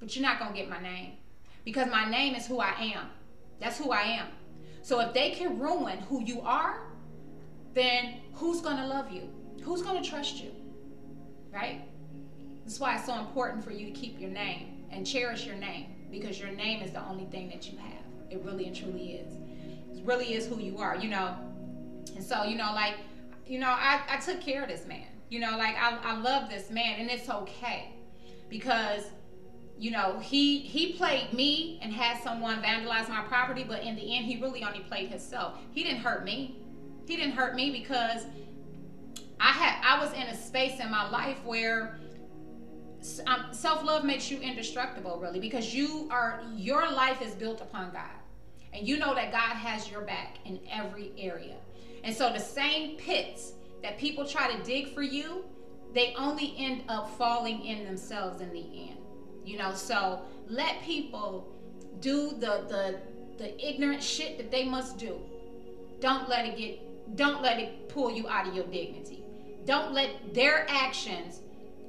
but 0.00 0.14
you're 0.16 0.22
not 0.22 0.38
gonna 0.38 0.54
get 0.54 0.70
my 0.70 0.80
name 0.80 1.14
because 1.64 1.90
my 1.90 2.08
name 2.08 2.34
is 2.34 2.46
who 2.46 2.60
I 2.60 2.94
am. 2.96 3.10
That's 3.60 3.76
who 3.76 3.90
I 3.90 4.02
am. 4.02 4.28
So 4.82 5.00
if 5.00 5.12
they 5.12 5.32
can 5.32 5.58
ruin 5.58 5.98
who 5.98 6.22
you 6.22 6.40
are, 6.40 6.80
then 7.78 8.14
who's 8.34 8.60
gonna 8.60 8.86
love 8.86 9.10
you? 9.10 9.28
Who's 9.62 9.82
gonna 9.82 10.02
trust 10.02 10.42
you? 10.42 10.50
Right? 11.52 11.82
That's 12.64 12.80
why 12.80 12.96
it's 12.96 13.06
so 13.06 13.18
important 13.18 13.64
for 13.64 13.70
you 13.70 13.86
to 13.86 13.92
keep 13.92 14.20
your 14.20 14.30
name 14.30 14.84
and 14.90 15.06
cherish 15.06 15.46
your 15.46 15.56
name 15.56 15.86
because 16.10 16.38
your 16.38 16.50
name 16.50 16.82
is 16.82 16.90
the 16.92 17.02
only 17.06 17.24
thing 17.26 17.48
that 17.50 17.70
you 17.70 17.78
have. 17.78 18.02
It 18.30 18.42
really 18.44 18.66
and 18.66 18.76
truly 18.76 19.12
is. 19.12 19.32
It 19.96 20.04
really 20.04 20.34
is 20.34 20.46
who 20.46 20.60
you 20.60 20.78
are, 20.78 20.96
you 20.96 21.08
know. 21.08 21.36
And 22.14 22.24
so, 22.24 22.44
you 22.44 22.56
know, 22.56 22.72
like, 22.74 22.96
you 23.46 23.58
know, 23.58 23.68
I, 23.68 24.00
I 24.08 24.16
took 24.18 24.40
care 24.40 24.62
of 24.62 24.68
this 24.68 24.86
man. 24.86 25.06
You 25.30 25.40
know, 25.40 25.56
like 25.56 25.76
I, 25.76 25.98
I 26.02 26.18
love 26.18 26.48
this 26.48 26.70
man 26.70 27.00
and 27.00 27.10
it's 27.10 27.28
okay 27.28 27.92
because 28.48 29.04
you 29.78 29.90
know 29.90 30.18
he 30.18 30.58
he 30.58 30.94
played 30.94 31.32
me 31.32 31.78
and 31.82 31.92
had 31.92 32.20
someone 32.22 32.60
vandalize 32.62 33.08
my 33.08 33.22
property 33.28 33.64
but 33.66 33.82
in 33.82 33.94
the 33.94 34.16
end 34.16 34.24
he 34.24 34.40
really 34.40 34.64
only 34.64 34.80
played 34.80 35.08
himself 35.08 35.56
he 35.70 35.84
didn't 35.84 36.00
hurt 36.00 36.24
me 36.24 36.56
he 37.08 37.16
didn't 37.16 37.32
hurt 37.32 37.54
me 37.54 37.70
because 37.70 38.26
i 39.40 39.50
had 39.50 39.80
i 39.84 40.02
was 40.02 40.12
in 40.12 40.22
a 40.22 40.36
space 40.36 40.78
in 40.80 40.90
my 40.90 41.08
life 41.10 41.38
where 41.44 41.98
um, 43.26 43.46
self-love 43.52 44.04
makes 44.04 44.30
you 44.30 44.38
indestructible 44.40 45.18
really 45.20 45.40
because 45.40 45.74
you 45.74 46.08
are 46.10 46.42
your 46.54 46.90
life 46.90 47.22
is 47.22 47.32
built 47.34 47.60
upon 47.60 47.92
god. 47.92 48.10
And 48.72 48.86
you 48.86 48.98
know 48.98 49.14
that 49.14 49.30
god 49.30 49.54
has 49.56 49.88
your 49.88 50.00
back 50.00 50.38
in 50.44 50.58
every 50.70 51.12
area. 51.16 51.54
And 52.02 52.14
so 52.14 52.32
the 52.32 52.40
same 52.40 52.96
pits 52.96 53.52
that 53.84 53.98
people 53.98 54.26
try 54.26 54.52
to 54.52 54.62
dig 54.64 54.92
for 54.94 55.02
you 55.02 55.44
they 55.94 56.12
only 56.18 56.54
end 56.58 56.82
up 56.88 57.08
falling 57.16 57.64
in 57.64 57.84
themselves 57.84 58.40
in 58.40 58.52
the 58.52 58.88
end 58.90 58.98
you 59.48 59.56
know? 59.56 59.74
So 59.74 60.20
let 60.46 60.82
people 60.82 61.48
do 62.00 62.30
the 62.32 62.64
the 62.68 63.00
the 63.38 63.66
ignorant 63.66 64.02
shit 64.02 64.36
that 64.36 64.50
they 64.50 64.64
must 64.64 64.98
do. 64.98 65.20
Don't 66.00 66.28
let 66.28 66.44
it 66.44 66.56
get 66.56 66.80
don't 67.14 67.42
let 67.42 67.58
it 67.58 67.88
pull 67.88 68.10
you 68.10 68.28
out 68.28 68.46
of 68.46 68.54
your 68.54 68.66
dignity 68.66 69.18
don't 69.68 69.92
let 69.92 70.32
their 70.32 70.64
actions 70.70 71.40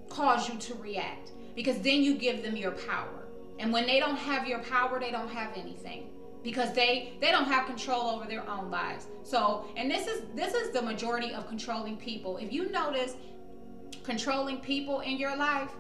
cause 0.10 0.50
you 0.50 0.60
to 0.60 0.74
react 0.76 1.32
because 1.56 1.80
then 1.80 2.04
you 2.04 2.16
give 2.16 2.44
them 2.44 2.58
your 2.58 2.72
power. 2.72 3.26
And 3.58 3.72
when 3.72 3.86
they 3.86 4.02
don't 4.02 4.18
have 4.18 4.46
your 4.46 4.60
power, 4.60 5.00
they 5.00 5.12
don't 5.12 5.30
have 5.30 5.56
anything 5.56 6.10
because 6.44 6.74
they 6.74 7.14
they 7.22 7.32
don't 7.32 7.46
have 7.46 7.66
control 7.68 8.10
over 8.10 8.26
their 8.26 8.46
own 8.50 8.70
lives. 8.70 9.08
So, 9.24 9.66
and 9.78 9.90
this 9.90 10.08
is 10.08 10.24
this 10.36 10.54
is 10.54 10.72
the 10.72 10.82
majority 10.82 11.34
of 11.34 11.48
controlling 11.48 11.96
people. 11.96 12.36
If 12.36 12.52
you 12.52 12.70
notice 12.70 13.16
controlling 14.04 14.58
people 14.58 15.00
in 15.00 15.18
your 15.18 15.38
life, 15.38 15.72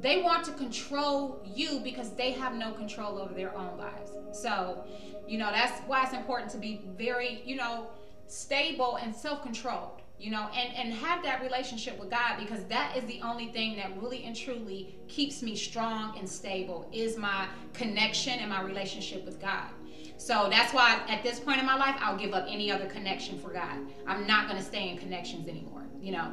they 0.00 0.20
want 0.20 0.44
to 0.44 0.52
control 0.52 1.42
you 1.46 1.80
because 1.80 2.10
they 2.10 2.32
have 2.32 2.54
no 2.54 2.72
control 2.72 3.18
over 3.18 3.32
their 3.32 3.56
own 3.56 3.78
lives. 3.78 4.10
So, 4.32 4.84
you 5.26 5.38
know, 5.38 5.50
that's 5.50 5.80
why 5.86 6.04
it's 6.04 6.12
important 6.12 6.50
to 6.50 6.58
be 6.58 6.82
very, 6.98 7.42
you 7.46 7.56
know, 7.56 7.88
stable 8.26 8.96
and 8.96 9.14
self-controlled 9.14 10.00
you 10.18 10.30
know 10.30 10.48
and 10.54 10.74
and 10.74 10.94
have 10.94 11.22
that 11.22 11.42
relationship 11.42 11.98
with 11.98 12.10
god 12.10 12.38
because 12.38 12.64
that 12.64 12.96
is 12.96 13.04
the 13.04 13.20
only 13.22 13.48
thing 13.48 13.76
that 13.76 13.90
really 14.00 14.24
and 14.24 14.36
truly 14.36 14.94
keeps 15.08 15.42
me 15.42 15.56
strong 15.56 16.16
and 16.18 16.28
stable 16.28 16.88
is 16.92 17.16
my 17.16 17.46
connection 17.72 18.38
and 18.38 18.50
my 18.50 18.62
relationship 18.62 19.24
with 19.24 19.40
god. 19.40 19.68
So 20.16 20.46
that's 20.48 20.72
why 20.72 21.02
at 21.08 21.24
this 21.24 21.40
point 21.40 21.58
in 21.58 21.66
my 21.66 21.76
life 21.76 21.96
i'll 21.98 22.16
give 22.16 22.32
up 22.32 22.46
any 22.48 22.70
other 22.70 22.86
connection 22.86 23.38
for 23.38 23.50
god. 23.50 23.78
I'm 24.06 24.26
not 24.26 24.46
going 24.46 24.58
to 24.58 24.64
stay 24.64 24.88
in 24.88 24.98
connections 24.98 25.48
anymore 25.48 25.82
you 26.00 26.12
know. 26.12 26.32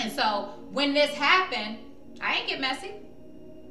And 0.00 0.10
so 0.10 0.54
when 0.70 0.94
this 0.94 1.10
happened 1.10 1.78
i 2.20 2.36
ain't 2.36 2.48
get 2.48 2.60
messy. 2.60 2.92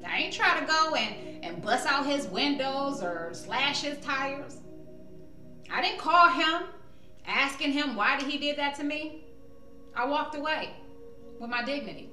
I 0.07 0.17
ain't 0.17 0.33
try 0.33 0.59
to 0.59 0.65
go 0.65 0.93
and 0.93 1.43
and 1.43 1.61
bust 1.61 1.87
out 1.87 2.05
his 2.05 2.27
windows 2.27 3.01
or 3.01 3.31
slash 3.33 3.81
his 3.81 3.97
tires. 3.99 4.57
I 5.71 5.81
didn't 5.81 5.99
call 5.99 6.29
him 6.29 6.67
asking 7.27 7.71
him 7.71 7.95
why 7.95 8.17
did 8.19 8.27
he 8.29 8.37
did 8.37 8.57
that 8.57 8.75
to 8.75 8.83
me, 8.83 9.23
I 9.95 10.05
walked 10.05 10.35
away 10.35 10.71
with 11.39 11.49
my 11.49 11.63
dignity. 11.63 12.09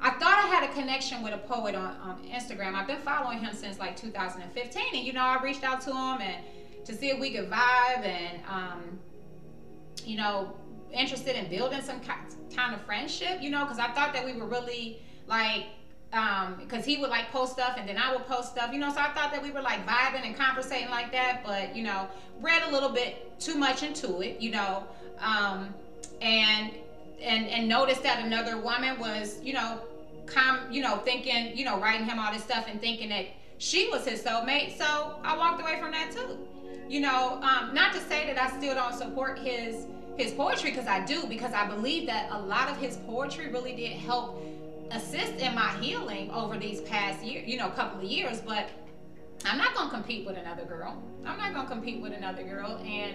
I 0.00 0.10
thought 0.10 0.44
I 0.44 0.48
had 0.48 0.68
a 0.68 0.72
connection 0.72 1.22
with 1.22 1.32
a 1.32 1.38
poet 1.38 1.76
on, 1.76 1.96
on 1.98 2.24
Instagram. 2.24 2.74
I've 2.74 2.88
been 2.88 3.00
following 3.02 3.38
him 3.38 3.54
since 3.54 3.78
like 3.78 3.96
2015, 3.96 4.82
and 4.94 5.04
you 5.04 5.12
know 5.12 5.22
I 5.22 5.40
reached 5.40 5.62
out 5.62 5.80
to 5.82 5.90
him 5.90 6.20
and 6.20 6.44
to 6.84 6.94
see 6.94 7.10
if 7.10 7.20
we 7.20 7.30
could 7.30 7.48
vibe 7.48 8.04
and 8.04 8.40
um, 8.48 8.98
you 10.04 10.16
know 10.16 10.56
interested 10.92 11.36
in 11.36 11.48
building 11.48 11.80
some 11.82 12.00
kind 12.00 12.74
of 12.74 12.82
friendship. 12.82 13.40
You 13.40 13.50
know, 13.50 13.64
because 13.64 13.78
I 13.78 13.92
thought 13.92 14.12
that 14.14 14.24
we 14.24 14.32
were 14.32 14.46
really 14.46 15.00
like 15.28 15.66
because 16.12 16.82
um, 16.82 16.82
he 16.84 16.98
would 16.98 17.08
like 17.08 17.30
post 17.30 17.52
stuff 17.52 17.76
and 17.78 17.88
then 17.88 17.96
I 17.96 18.12
would 18.12 18.26
post 18.26 18.50
stuff, 18.50 18.70
you 18.70 18.78
know. 18.78 18.92
So 18.92 19.00
I 19.00 19.08
thought 19.14 19.32
that 19.32 19.42
we 19.42 19.50
were 19.50 19.62
like 19.62 19.86
vibing 19.86 20.26
and 20.26 20.36
conversating 20.36 20.90
like 20.90 21.10
that, 21.12 21.42
but 21.42 21.74
you 21.74 21.82
know, 21.82 22.06
read 22.42 22.62
a 22.68 22.70
little 22.70 22.90
bit 22.90 23.40
too 23.40 23.54
much 23.54 23.82
into 23.82 24.20
it, 24.20 24.38
you 24.38 24.50
know, 24.50 24.84
um, 25.20 25.72
and 26.20 26.70
and 27.22 27.46
and 27.46 27.66
noticed 27.66 28.02
that 28.02 28.22
another 28.22 28.58
woman 28.58 28.98
was, 29.00 29.40
you 29.42 29.54
know, 29.54 29.80
com, 30.26 30.60
you 30.70 30.82
know, 30.82 30.98
thinking, 30.98 31.56
you 31.56 31.64
know, 31.64 31.80
writing 31.80 32.04
him 32.04 32.18
all 32.18 32.30
this 32.30 32.44
stuff 32.44 32.66
and 32.68 32.78
thinking 32.78 33.08
that 33.08 33.26
she 33.56 33.88
was 33.88 34.06
his 34.06 34.22
soulmate. 34.22 34.76
So 34.76 35.14
I 35.24 35.34
walked 35.34 35.62
away 35.62 35.80
from 35.80 35.92
that 35.92 36.12
too, 36.12 36.38
you 36.90 37.00
know. 37.00 37.40
Um, 37.42 37.72
not 37.72 37.94
to 37.94 38.00
say 38.00 38.26
that 38.26 38.38
I 38.38 38.54
still 38.58 38.74
don't 38.74 38.94
support 38.94 39.38
his 39.38 39.86
his 40.18 40.32
poetry 40.32 40.72
because 40.72 40.86
I 40.86 41.06
do 41.06 41.24
because 41.26 41.54
I 41.54 41.66
believe 41.66 42.06
that 42.08 42.30
a 42.32 42.38
lot 42.38 42.68
of 42.68 42.76
his 42.76 42.98
poetry 42.98 43.48
really 43.48 43.74
did 43.74 43.92
help 43.92 44.42
assist 44.94 45.34
in 45.34 45.54
my 45.54 45.68
healing 45.80 46.30
over 46.30 46.58
these 46.58 46.80
past 46.82 47.22
year, 47.22 47.42
you 47.44 47.56
know, 47.56 47.68
couple 47.70 48.00
of 48.00 48.04
years, 48.04 48.40
but 48.40 48.68
I'm 49.44 49.58
not 49.58 49.74
gonna 49.74 49.90
compete 49.90 50.26
with 50.26 50.36
another 50.36 50.64
girl. 50.64 51.02
I'm 51.24 51.38
not 51.38 51.54
gonna 51.54 51.68
compete 51.68 52.00
with 52.00 52.12
another 52.12 52.42
girl, 52.42 52.80
and 52.84 53.12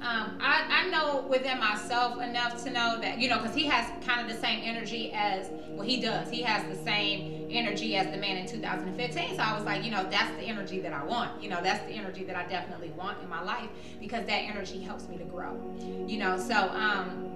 um, 0.00 0.38
I, 0.40 0.64
I 0.68 0.90
know 0.90 1.26
within 1.28 1.58
myself 1.58 2.20
enough 2.20 2.62
to 2.64 2.70
know 2.70 2.98
that 3.00 3.18
you 3.18 3.30
know 3.30 3.38
because 3.38 3.54
he 3.54 3.64
has 3.64 3.90
kind 4.04 4.20
of 4.20 4.28
the 4.28 4.40
same 4.40 4.60
energy 4.62 5.10
as 5.14 5.48
well 5.70 5.86
he 5.86 6.00
does. 6.00 6.28
He 6.30 6.42
has 6.42 6.66
the 6.66 6.82
same 6.84 7.48
energy 7.50 7.96
as 7.96 8.06
the 8.10 8.18
man 8.18 8.36
in 8.36 8.46
2015 8.46 9.36
so 9.36 9.42
i 9.42 9.54
was 9.54 9.64
like 9.64 9.84
you 9.84 9.90
know 9.90 10.06
that's 10.10 10.36
the 10.36 10.42
energy 10.42 10.80
that 10.80 10.92
i 10.92 11.02
want. 11.02 11.42
You 11.42 11.48
know 11.48 11.62
that's 11.62 11.84
the 11.86 11.92
energy 11.92 12.24
that 12.24 12.36
i 12.36 12.46
definitely 12.46 12.90
want 12.90 13.22
in 13.22 13.28
my 13.28 13.42
life 13.42 13.70
because 13.98 14.26
that 14.26 14.38
energy 14.42 14.82
helps 14.82 15.08
me 15.08 15.16
to 15.16 15.24
grow 15.24 15.58
you 16.06 16.18
know? 16.18 16.38
So 16.38 16.54
um 16.54 17.35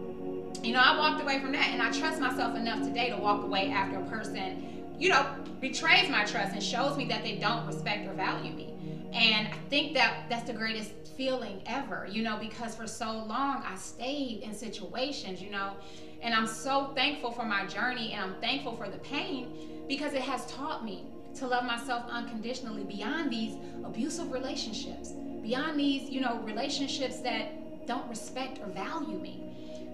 you 0.63 0.73
know, 0.73 0.81
I 0.81 0.99
walked 0.99 1.23
away 1.23 1.41
from 1.41 1.53
that 1.53 1.69
and 1.69 1.81
I 1.81 1.91
trust 1.91 2.21
myself 2.21 2.57
enough 2.57 2.83
today 2.83 3.11
to 3.11 3.17
walk 3.17 3.43
away 3.43 3.71
after 3.71 3.99
a 3.99 4.05
person, 4.05 4.85
you 4.99 5.09
know, 5.09 5.27
betrays 5.61 6.09
my 6.11 6.25
trust 6.25 6.53
and 6.53 6.63
shows 6.63 6.97
me 6.97 7.07
that 7.07 7.23
they 7.23 7.37
don't 7.37 7.67
respect 7.67 8.07
or 8.07 8.13
value 8.13 8.53
me. 8.53 8.75
And 9.13 9.49
I 9.49 9.57
think 9.69 9.95
that 9.95 10.27
that's 10.29 10.45
the 10.45 10.53
greatest 10.53 10.93
feeling 11.17 11.63
ever, 11.67 12.07
you 12.11 12.23
know, 12.23 12.37
because 12.39 12.75
for 12.75 12.87
so 12.87 13.11
long 13.11 13.63
I 13.67 13.75
stayed 13.77 14.43
in 14.43 14.55
situations, 14.55 15.41
you 15.41 15.51
know, 15.51 15.77
and 16.23 16.35
I'm 16.35 16.47
so 16.47 16.93
thankful 16.95 17.33
for 17.33 17.45
my 17.45 17.67
journey 17.67 18.13
and 18.13 18.23
I'm 18.23 18.41
thankful 18.41 18.77
for 18.77 18.89
the 18.89 18.99
pain 18.99 19.85
because 19.89 20.13
it 20.13 20.23
has 20.23 20.47
taught 20.47 20.85
me 20.85 21.07
to 21.37 21.47
love 21.47 21.65
myself 21.65 22.05
unconditionally 22.11 22.85
beyond 22.85 23.33
these 23.33 23.57
abusive 23.85 24.31
relationships, 24.31 25.11
beyond 25.43 25.79
these, 25.79 26.11
you 26.11 26.21
know, 26.21 26.39
relationships 26.41 27.21
that 27.21 27.87
don't 27.87 28.07
respect 28.09 28.59
or 28.61 28.67
value 28.67 29.19
me 29.19 29.51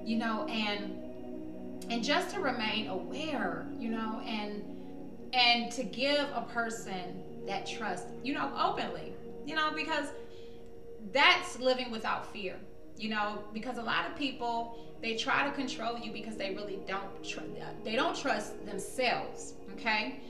you 0.07 0.17
know, 0.17 0.47
and 0.47 1.03
and 1.91 2.03
just 2.03 2.31
to 2.35 2.41
remain 2.41 2.87
aware, 2.87 3.67
you 3.79 3.91
know, 3.91 4.21
and 4.25 4.63
and 5.35 5.71
to 5.73 5.83
give 5.83 6.27
a 6.35 6.47
person 6.49 7.23
that 7.47 7.67
trust, 7.67 8.07
you 8.23 8.33
know, 8.33 8.51
openly, 8.57 9.13
you 9.45 9.55
know, 9.55 9.73
because 9.75 10.07
that's 11.13 11.59
living 11.59 11.91
without 11.91 12.33
fear, 12.33 12.57
you 12.97 13.09
know, 13.09 13.43
because 13.53 13.79
a 13.79 13.83
lot 13.83 14.07
of 14.07 14.17
people 14.17 14.79
they 15.03 15.17
try 15.17 15.45
to 15.47 15.53
control 15.55 15.99
you 15.99 16.11
because 16.13 16.37
they 16.37 16.55
really 16.55 16.79
don't 16.87 17.25
tr- 17.25 17.41
they 17.85 17.97
don't 17.97 18.17
trust 18.17 18.65
themselves, 18.65 19.55
okay? 19.73 20.21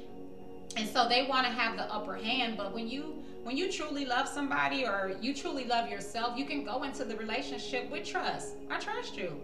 And 0.76 0.88
so 0.88 1.06
they 1.08 1.26
want 1.26 1.46
to 1.46 1.52
have 1.52 1.76
the 1.76 1.84
upper 1.84 2.16
hand, 2.16 2.56
but 2.56 2.74
when 2.74 2.88
you 2.88 3.22
when 3.42 3.58
you 3.58 3.70
truly 3.70 4.06
love 4.06 4.26
somebody 4.26 4.86
or 4.86 5.16
you 5.20 5.34
truly 5.34 5.64
love 5.64 5.88
yourself, 5.90 6.36
you 6.36 6.46
can 6.46 6.64
go 6.64 6.82
into 6.82 7.04
the 7.04 7.16
relationship 7.16 7.90
with 7.90 8.04
trust. 8.04 8.54
I 8.70 8.80
trust 8.80 9.16
you 9.18 9.38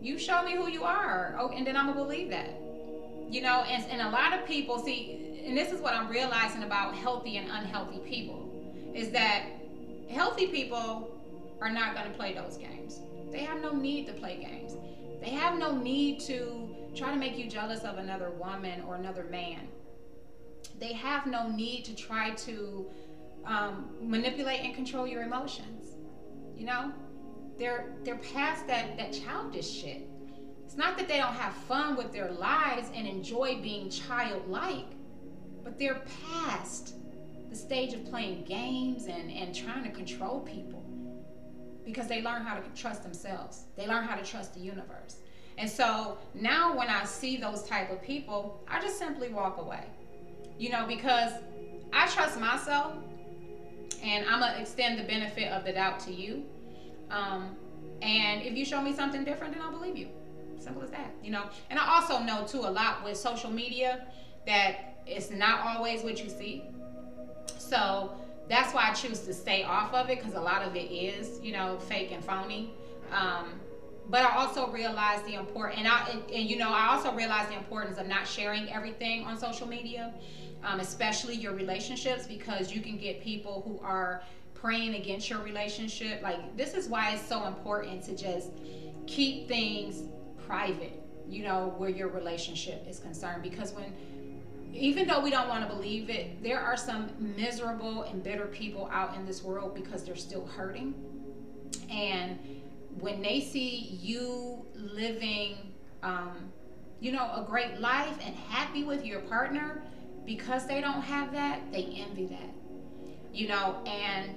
you 0.00 0.18
show 0.18 0.42
me 0.42 0.54
who 0.54 0.68
you 0.68 0.84
are. 0.84 1.36
Oh 1.38 1.48
and 1.48 1.66
then 1.66 1.76
i'm 1.76 1.86
gonna 1.86 2.00
believe 2.00 2.30
that. 2.30 2.50
You 3.30 3.42
know 3.42 3.62
and, 3.62 3.84
and 3.90 4.00
a 4.02 4.10
lot 4.10 4.32
of 4.32 4.46
people 4.46 4.78
see 4.78 5.42
and 5.44 5.56
this 5.56 5.72
is 5.72 5.80
what 5.80 5.94
i'm 5.94 6.08
realizing 6.08 6.62
about 6.62 6.94
healthy 6.94 7.36
and 7.36 7.48
unhealthy 7.50 7.98
people 7.98 8.44
is 8.94 9.10
that 9.10 9.44
healthy 10.10 10.46
people 10.46 11.14
are 11.60 11.70
not 11.70 11.94
to 12.10 12.16
play 12.16 12.34
those 12.34 12.56
games. 12.56 13.00
They 13.30 13.40
have 13.40 13.60
no 13.60 13.72
need 13.72 14.06
to 14.06 14.12
play 14.12 14.36
games. 14.36 14.76
They 15.20 15.30
have 15.30 15.58
no 15.58 15.76
need 15.76 16.20
to 16.20 16.68
try 16.94 17.10
to 17.10 17.16
make 17.16 17.36
you 17.38 17.48
jealous 17.48 17.80
of 17.80 17.98
another 17.98 18.30
woman 18.30 18.82
or 18.86 18.96
another 18.96 19.24
man. 19.24 19.68
They 20.78 20.92
have 20.92 21.26
no 21.26 21.48
need 21.48 21.84
to 21.86 21.94
try 21.94 22.30
to 22.30 22.86
um, 23.44 23.90
manipulate 24.00 24.60
and 24.60 24.74
control 24.74 25.06
your 25.06 25.22
emotions. 25.22 25.96
You 26.56 26.66
know, 26.66 26.92
they're 27.58 27.92
they're 28.04 28.16
past 28.16 28.66
that 28.66 28.96
that 28.96 29.12
childish 29.12 29.68
shit. 29.70 30.08
It's 30.64 30.76
not 30.76 30.98
that 30.98 31.08
they 31.08 31.16
don't 31.16 31.34
have 31.34 31.54
fun 31.54 31.96
with 31.96 32.12
their 32.12 32.30
lives 32.30 32.90
and 32.94 33.06
enjoy 33.06 33.58
being 33.62 33.88
childlike, 33.88 34.86
but 35.64 35.78
they're 35.78 36.02
past 36.30 36.94
the 37.48 37.56
stage 37.56 37.94
of 37.94 38.04
playing 38.04 38.44
games 38.44 39.06
and, 39.06 39.30
and 39.30 39.54
trying 39.54 39.82
to 39.84 39.90
control 39.90 40.40
people 40.40 40.84
because 41.84 42.06
they 42.06 42.20
learn 42.20 42.42
how 42.42 42.54
to 42.54 42.62
trust 42.80 43.02
themselves. 43.02 43.62
They 43.76 43.86
learn 43.86 44.04
how 44.04 44.14
to 44.14 44.22
trust 44.22 44.52
the 44.52 44.60
universe. 44.60 45.16
And 45.56 45.68
so 45.68 46.18
now 46.34 46.76
when 46.76 46.88
I 46.88 47.04
see 47.04 47.38
those 47.38 47.62
type 47.62 47.90
of 47.90 48.02
people, 48.02 48.62
I 48.68 48.80
just 48.80 48.98
simply 48.98 49.30
walk 49.30 49.58
away. 49.58 49.84
You 50.58 50.70
know, 50.70 50.86
because 50.86 51.32
I 51.92 52.06
trust 52.08 52.38
myself 52.38 52.92
and 54.02 54.26
I'm 54.28 54.40
to 54.40 54.60
extend 54.60 54.98
the 54.98 55.04
benefit 55.04 55.50
of 55.50 55.64
the 55.64 55.72
doubt 55.72 55.98
to 56.00 56.12
you. 56.12 56.44
Um, 57.10 57.56
and 58.02 58.42
if 58.42 58.56
you 58.56 58.64
show 58.64 58.80
me 58.80 58.92
something 58.92 59.24
different, 59.24 59.54
then 59.54 59.62
I'll 59.62 59.72
believe 59.72 59.96
you. 59.96 60.08
Simple 60.58 60.82
as 60.82 60.90
that, 60.90 61.12
you 61.22 61.30
know. 61.30 61.44
And 61.70 61.78
I 61.78 61.94
also 61.94 62.18
know 62.18 62.46
too 62.46 62.60
a 62.60 62.70
lot 62.70 63.04
with 63.04 63.16
social 63.16 63.50
media 63.50 64.06
that 64.46 65.00
it's 65.06 65.30
not 65.30 65.66
always 65.66 66.02
what 66.02 66.22
you 66.22 66.28
see. 66.28 66.64
So 67.58 68.12
that's 68.48 68.72
why 68.72 68.90
I 68.90 68.94
choose 68.94 69.20
to 69.20 69.34
stay 69.34 69.62
off 69.62 69.92
of 69.94 70.10
it 70.10 70.18
because 70.18 70.34
a 70.34 70.40
lot 70.40 70.62
of 70.62 70.74
it 70.74 70.90
is, 70.90 71.40
you 71.40 71.52
know, 71.52 71.78
fake 71.78 72.12
and 72.12 72.24
phony. 72.24 72.70
Um, 73.12 73.60
but 74.10 74.22
I 74.22 74.36
also 74.36 74.70
realize 74.70 75.22
the 75.22 75.34
important, 75.34 75.78
and 75.80 75.88
I, 75.88 76.08
and, 76.08 76.22
and, 76.30 76.48
you 76.48 76.56
know, 76.56 76.72
I 76.72 76.88
also 76.94 77.12
realize 77.12 77.46
the 77.48 77.56
importance 77.56 77.98
of 77.98 78.06
not 78.06 78.26
sharing 78.26 78.70
everything 78.72 79.24
on 79.24 79.36
social 79.36 79.66
media, 79.66 80.14
um, 80.64 80.80
especially 80.80 81.34
your 81.34 81.52
relationships, 81.52 82.26
because 82.26 82.72
you 82.72 82.80
can 82.80 82.96
get 82.96 83.22
people 83.22 83.62
who 83.66 83.84
are 83.84 84.22
praying 84.60 84.94
against 84.94 85.30
your 85.30 85.40
relationship. 85.40 86.22
Like 86.22 86.56
this 86.56 86.74
is 86.74 86.88
why 86.88 87.12
it's 87.12 87.26
so 87.26 87.46
important 87.46 88.02
to 88.04 88.16
just 88.16 88.50
keep 89.06 89.48
things 89.48 90.02
private, 90.46 91.02
you 91.28 91.44
know, 91.44 91.74
where 91.76 91.90
your 91.90 92.08
relationship 92.08 92.86
is 92.88 92.98
concerned, 92.98 93.42
because 93.42 93.72
when 93.72 93.92
even 94.74 95.08
though 95.08 95.20
we 95.20 95.30
don't 95.30 95.48
want 95.48 95.66
to 95.66 95.74
believe 95.74 96.10
it, 96.10 96.42
there 96.42 96.60
are 96.60 96.76
some 96.76 97.08
miserable 97.18 98.02
and 98.02 98.22
bitter 98.22 98.46
people 98.46 98.88
out 98.92 99.16
in 99.16 99.24
this 99.24 99.42
world 99.42 99.74
because 99.74 100.04
they're 100.04 100.14
still 100.14 100.46
hurting. 100.46 100.94
And 101.90 102.38
when 103.00 103.22
they 103.22 103.40
see 103.40 103.98
you 104.02 104.66
living, 104.74 105.56
um, 106.02 106.52
you 107.00 107.12
know, 107.12 107.24
a 107.34 107.46
great 107.48 107.80
life 107.80 108.18
and 108.22 108.34
happy 108.36 108.84
with 108.84 109.06
your 109.06 109.20
partner, 109.20 109.82
because 110.26 110.66
they 110.66 110.82
don't 110.82 111.00
have 111.00 111.32
that, 111.32 111.72
they 111.72 111.84
envy 112.06 112.26
that. 112.26 112.52
You 113.32 113.48
know, 113.48 113.82
and 113.86 114.36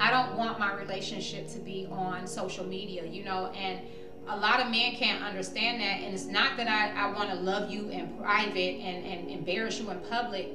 I 0.00 0.10
don't 0.10 0.34
want 0.36 0.58
my 0.58 0.74
relationship 0.74 1.46
to 1.48 1.58
be 1.58 1.86
on 1.90 2.26
social 2.26 2.66
media, 2.66 3.04
you 3.04 3.22
know, 3.22 3.48
and 3.48 3.80
a 4.28 4.36
lot 4.36 4.60
of 4.60 4.70
men 4.70 4.94
can't 4.94 5.22
understand 5.22 5.80
that 5.80 6.00
and 6.00 6.14
it's 6.14 6.26
not 6.26 6.56
that 6.56 6.68
i, 6.68 7.08
I 7.08 7.12
want 7.12 7.30
to 7.30 7.36
love 7.36 7.70
you 7.70 7.88
in 7.88 8.16
private 8.16 8.80
and, 8.80 9.04
and 9.04 9.30
embarrass 9.30 9.78
you 9.78 9.90
in 9.90 9.98
public. 10.00 10.48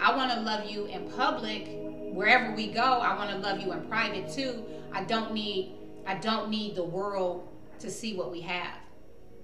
I 0.00 0.14
want 0.16 0.32
to 0.32 0.40
love 0.40 0.68
you 0.68 0.86
in 0.86 1.10
public 1.10 1.68
wherever 2.12 2.54
we 2.54 2.72
go. 2.72 2.82
I 2.82 3.14
want 3.16 3.30
to 3.30 3.36
love 3.36 3.60
you 3.60 3.72
in 3.72 3.82
private 3.82 4.30
too. 4.30 4.64
I 4.92 5.04
don't 5.04 5.32
need 5.32 5.76
i 6.06 6.14
don't 6.14 6.50
need 6.50 6.74
the 6.74 6.84
world 6.84 7.48
to 7.78 7.90
see 7.90 8.16
what 8.16 8.32
we 8.32 8.40
have 8.40 8.74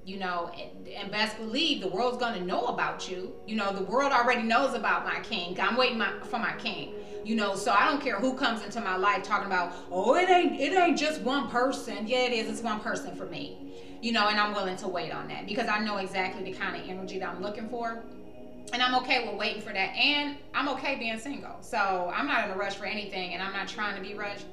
you 0.06 0.18
know 0.18 0.50
and, 0.58 0.88
and 0.88 1.10
best 1.12 1.36
believe 1.36 1.82
the 1.82 1.88
world's 1.88 2.16
to 2.18 2.44
know 2.44 2.66
about 2.66 3.08
you. 3.10 3.32
You 3.46 3.56
know 3.56 3.72
the 3.72 3.84
world 3.84 4.12
already 4.12 4.42
knows 4.42 4.74
about 4.74 5.04
my 5.04 5.20
king. 5.20 5.58
I'm 5.60 5.76
waiting 5.76 5.98
my, 5.98 6.12
for 6.24 6.38
my 6.38 6.54
king 6.56 6.94
you 7.26 7.34
know 7.34 7.56
so 7.56 7.72
i 7.72 7.86
don't 7.86 8.00
care 8.00 8.16
who 8.20 8.34
comes 8.34 8.62
into 8.62 8.80
my 8.80 8.96
life 8.96 9.22
talking 9.22 9.46
about 9.46 9.72
oh 9.90 10.14
it 10.14 10.28
ain't 10.30 10.60
it 10.60 10.72
ain't 10.72 10.98
just 10.98 11.20
one 11.22 11.48
person 11.48 12.06
yeah 12.06 12.18
it 12.18 12.32
is 12.32 12.48
it's 12.48 12.62
one 12.62 12.80
person 12.80 13.14
for 13.16 13.26
me 13.26 13.66
you 14.00 14.12
know, 14.12 14.28
and 14.28 14.38
I'm 14.38 14.54
willing 14.54 14.76
to 14.76 14.88
wait 14.88 15.12
on 15.12 15.28
that 15.28 15.46
because 15.46 15.68
I 15.68 15.80
know 15.80 15.96
exactly 15.96 16.44
the 16.44 16.56
kind 16.56 16.80
of 16.80 16.88
energy 16.88 17.18
that 17.18 17.28
I'm 17.28 17.42
looking 17.42 17.68
for. 17.68 18.04
And 18.72 18.82
I'm 18.82 18.94
okay 19.02 19.26
with 19.26 19.36
waiting 19.36 19.62
for 19.62 19.72
that. 19.72 19.96
And 19.96 20.36
I'm 20.54 20.68
okay 20.70 20.96
being 20.96 21.18
single. 21.18 21.56
So 21.60 22.12
I'm 22.14 22.26
not 22.26 22.44
in 22.44 22.50
a 22.50 22.56
rush 22.56 22.76
for 22.76 22.84
anything 22.84 23.34
and 23.34 23.42
I'm 23.42 23.52
not 23.52 23.68
trying 23.68 23.96
to 23.96 24.02
be 24.02 24.14
rushed. 24.14 24.44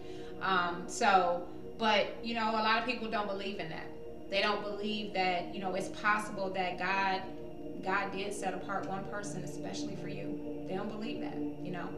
Um, 0.41 0.84
so, 0.88 1.47
but, 1.78 2.15
you 2.24 2.36
know, 2.36 2.52
a 2.52 2.63
lot 2.63 2.80
of 2.80 2.86
people 2.86 3.10
don't 3.10 3.28
believe 3.28 3.60
in 3.60 3.69
that. 3.69 3.88
They 4.30 4.41
don't 4.41 4.63
believe 4.63 5.13
that, 5.13 5.54
you 5.54 5.62
know, 5.62 5.76
it's 5.76 5.89
possible 5.89 6.50
that 6.52 6.80
God 6.80 7.21
God 7.84 8.13
did 8.13 8.34
set 8.34 8.54
apart 8.54 8.88
one 8.88 9.04
person 9.06 9.43
especially 9.43 9.97
for 9.97 10.08
you. 10.08 10.65
They 10.69 10.76
don't 10.76 10.89
believe 10.89 11.19
that, 11.19 11.36
you 11.38 11.71
know. 11.71 11.89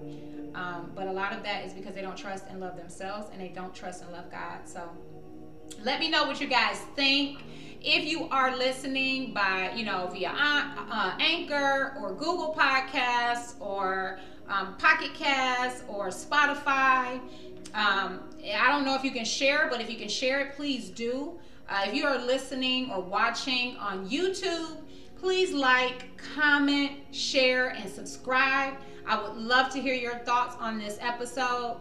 Um, 0.55 0.91
but 0.95 1.07
a 1.07 1.11
lot 1.11 1.33
of 1.33 1.43
that 1.43 1.65
is 1.65 1.73
because 1.73 1.93
they 1.93 2.01
don't 2.01 2.17
trust 2.17 2.45
and 2.49 2.61
love 2.61 2.77
themselves 2.77 3.27
and 3.31 3.41
they 3.41 3.49
don't 3.49 3.75
trust 3.75 4.01
and 4.01 4.11
love 4.11 4.31
God. 4.31 4.59
So 4.63 4.89
let 5.83 5.99
me 5.99 6.09
know 6.09 6.25
what 6.25 6.39
you 6.39 6.47
guys 6.47 6.79
think. 6.95 7.43
If 7.81 8.05
you 8.05 8.27
are 8.29 8.55
listening 8.55 9.33
by, 9.33 9.73
you 9.75 9.85
know, 9.85 10.07
via 10.07 10.29
uh, 10.29 10.71
uh, 10.89 11.17
Anchor 11.19 11.95
or 11.99 12.13
Google 12.13 12.55
Podcasts 12.57 13.59
or 13.59 14.19
um, 14.47 14.75
Pocket 14.77 15.13
Cast 15.13 15.83
or 15.87 16.07
Spotify, 16.07 17.19
um, 17.73 18.21
I 18.57 18.71
don't 18.71 18.85
know 18.85 18.95
if 18.95 19.03
you 19.03 19.11
can 19.11 19.25
share, 19.25 19.67
but 19.69 19.81
if 19.81 19.89
you 19.91 19.97
can 19.97 20.07
share 20.07 20.39
it, 20.39 20.55
please 20.55 20.89
do. 20.89 21.37
Uh, 21.67 21.83
if 21.87 21.93
you 21.93 22.05
are 22.05 22.17
listening 22.17 22.91
or 22.91 23.01
watching 23.01 23.75
on 23.77 24.07
YouTube, 24.07 24.77
please 25.17 25.53
like, 25.53 26.17
comment, 26.17 26.91
share, 27.11 27.69
and 27.69 27.89
subscribe. 27.89 28.75
I 29.07 29.21
would 29.21 29.37
love 29.37 29.71
to 29.73 29.81
hear 29.81 29.93
your 29.93 30.17
thoughts 30.19 30.55
on 30.59 30.77
this 30.77 30.97
episode. 31.01 31.77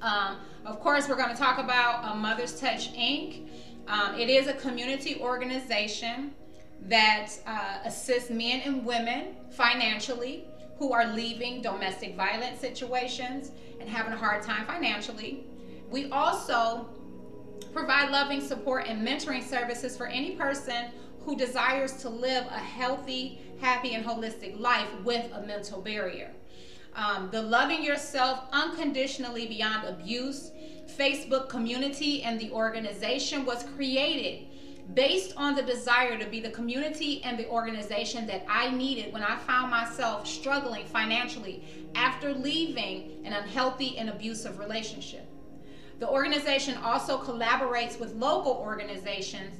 Um, 0.00 0.36
of 0.64 0.80
course, 0.80 1.08
we're 1.08 1.16
going 1.16 1.30
to 1.30 1.40
talk 1.40 1.58
about 1.58 2.12
a 2.12 2.16
Mother's 2.16 2.58
Touch 2.58 2.92
Inc. 2.94 3.48
Um, 3.88 4.14
it 4.18 4.28
is 4.28 4.46
a 4.46 4.54
community 4.54 5.20
organization 5.20 6.32
that 6.88 7.30
uh, 7.46 7.78
assists 7.84 8.30
men 8.30 8.60
and 8.64 8.84
women 8.84 9.36
financially 9.50 10.44
who 10.78 10.92
are 10.92 11.06
leaving 11.06 11.62
domestic 11.62 12.16
violence 12.16 12.60
situations 12.60 13.52
and 13.80 13.88
having 13.88 14.12
a 14.12 14.16
hard 14.16 14.42
time 14.42 14.66
financially. 14.66 15.44
We 15.90 16.10
also 16.10 16.88
provide 17.72 18.10
loving 18.10 18.40
support 18.40 18.86
and 18.88 19.06
mentoring 19.06 19.42
services 19.42 19.96
for 19.96 20.06
any 20.06 20.32
person 20.32 20.86
who 21.24 21.36
desires 21.36 21.92
to 22.02 22.08
live 22.08 22.46
a 22.46 22.58
healthy, 22.58 23.40
happy, 23.60 23.94
and 23.94 24.04
holistic 24.04 24.58
life 24.58 24.88
with 25.04 25.30
a 25.32 25.42
mental 25.46 25.80
barrier. 25.80 26.30
Um, 26.94 27.30
the 27.30 27.40
Loving 27.40 27.82
Yourself 27.82 28.44
Unconditionally 28.52 29.46
Beyond 29.46 29.88
Abuse 29.88 30.50
Facebook 30.86 31.48
community 31.48 32.22
and 32.22 32.38
the 32.38 32.50
organization 32.50 33.46
was 33.46 33.64
created 33.76 34.46
based 34.94 35.32
on 35.36 35.54
the 35.54 35.62
desire 35.62 36.18
to 36.18 36.26
be 36.26 36.40
the 36.40 36.50
community 36.50 37.22
and 37.22 37.38
the 37.38 37.48
organization 37.48 38.26
that 38.26 38.44
I 38.48 38.70
needed 38.70 39.12
when 39.12 39.22
I 39.22 39.36
found 39.36 39.70
myself 39.70 40.26
struggling 40.26 40.84
financially 40.84 41.64
after 41.94 42.34
leaving 42.34 43.24
an 43.24 43.32
unhealthy 43.32 43.96
and 43.96 44.10
abusive 44.10 44.58
relationship. 44.58 45.26
The 45.98 46.08
organization 46.08 46.76
also 46.78 47.16
collaborates 47.16 47.98
with 47.98 48.12
local 48.14 48.52
organizations, 48.52 49.54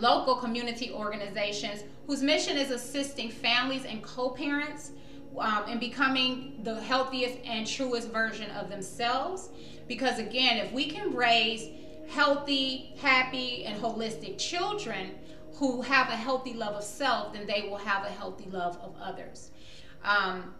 local 0.00 0.36
community 0.36 0.90
organizations, 0.92 1.84
whose 2.06 2.22
mission 2.22 2.56
is 2.56 2.70
assisting 2.70 3.30
families 3.30 3.84
and 3.84 4.02
co 4.02 4.30
parents 4.30 4.92
um, 5.38 5.68
in 5.68 5.78
becoming 5.78 6.60
the 6.62 6.80
healthiest 6.80 7.38
and 7.44 7.66
truest 7.66 8.08
version 8.08 8.50
of 8.52 8.68
themselves. 8.68 9.50
Because 9.88 10.18
again, 10.18 10.58
if 10.58 10.72
we 10.72 10.86
can 10.86 11.14
raise 11.14 11.68
healthy, 12.08 12.94
happy, 12.98 13.64
and 13.64 13.80
holistic 13.80 14.38
children 14.38 15.12
who 15.54 15.82
have 15.82 16.08
a 16.08 16.16
healthy 16.16 16.54
love 16.54 16.74
of 16.74 16.84
self, 16.84 17.32
then 17.32 17.46
they 17.46 17.62
will 17.68 17.76
have 17.76 18.04
a 18.04 18.08
healthy 18.10 18.48
love 18.50 18.78
of 18.82 18.94
others. 19.00 19.50
Um, 20.04 20.54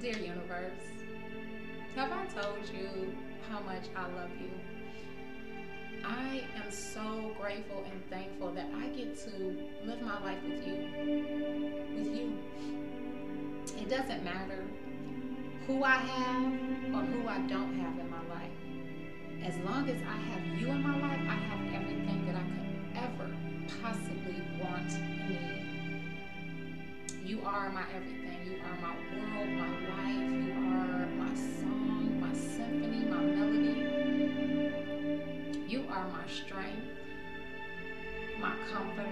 dear 0.02 0.18
universe, 0.18 0.74
have 1.96 2.12
I 2.12 2.26
told 2.26 2.58
you 2.74 3.16
how 3.50 3.60
much 3.62 3.86
I 3.96 4.04
love 4.04 4.30
you? 4.40 4.52
I 6.06 6.44
am 6.56 6.72
so 6.72 7.32
grateful 7.40 7.84
and 7.92 8.10
thankful 8.10 8.52
that 8.52 8.70
I 8.76 8.88
get 8.90 9.18
to 9.26 9.58
live 9.86 10.02
my 10.02 10.24
life 10.24 10.38
with 10.44 10.66
you. 10.66 10.76
With 11.96 12.16
you. 12.16 12.38
It 13.82 13.90
doesn't 13.90 14.24
matter 14.24 14.66
who 15.66 15.84
I 15.84 15.96
have 15.96 16.54
or 16.94 17.02
who 17.06 17.28
I 17.28 17.40
don't 17.40 17.78
have 17.80 17.98
in 18.00 18.10
my 18.10 18.24
life. 18.30 18.52
As 19.44 19.58
long 19.66 19.90
as 19.90 20.02
I 20.02 20.18
have 20.32 20.46
you 20.60 20.68
in 20.68 20.82
my 20.84 21.00
life, 21.00 21.22
I 21.28 21.36
have 21.36 21.74
everything 21.82 22.26
that 22.28 22.36
I 22.36 22.44
could 22.44 22.70
ever 23.04 23.30
possibly 23.82 24.42
want 24.62 24.92
and 24.94 25.30
need. 25.30 25.70
You 27.26 27.42
are 27.46 27.70
my 27.70 27.84
everything. 27.96 28.40
You 28.46 28.58
are 28.64 28.78
my 28.80 28.96
world, 29.16 29.50
my 29.50 29.70
life. 29.90 30.29
My 38.40 38.56
comforter, 38.72 39.10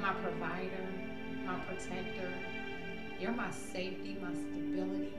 my 0.00 0.12
provider, 0.14 0.86
my 1.46 1.58
protector. 1.60 2.30
You're 3.18 3.32
my 3.32 3.50
safety, 3.50 4.16
my 4.20 4.32
stability. 4.34 5.12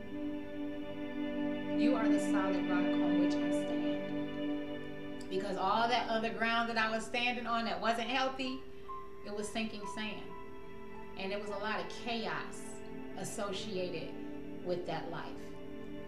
You 1.78 1.96
are 1.96 2.08
the 2.08 2.20
solid 2.20 2.70
rock 2.70 2.80
on 2.80 3.20
which 3.20 3.34
I 3.34 3.50
stand. 3.50 4.80
Because 5.30 5.58
all 5.58 5.88
that 5.88 6.08
other 6.10 6.30
ground 6.30 6.70
that 6.70 6.78
I 6.78 6.92
was 6.92 7.04
standing 7.04 7.48
on 7.48 7.66
that 7.66 7.82
wasn't 7.82 8.08
healthy, 8.08 8.60
it 9.26 9.36
was 9.36 9.48
sinking 9.48 9.82
sand. 9.96 10.22
And 11.18 11.32
it 11.32 11.40
was 11.40 11.50
a 11.50 11.64
lot 11.64 11.80
of 11.80 11.86
chaos 12.06 12.62
associated 13.18 14.10
with 14.64 14.86
that 14.86 15.10
life. 15.10 15.26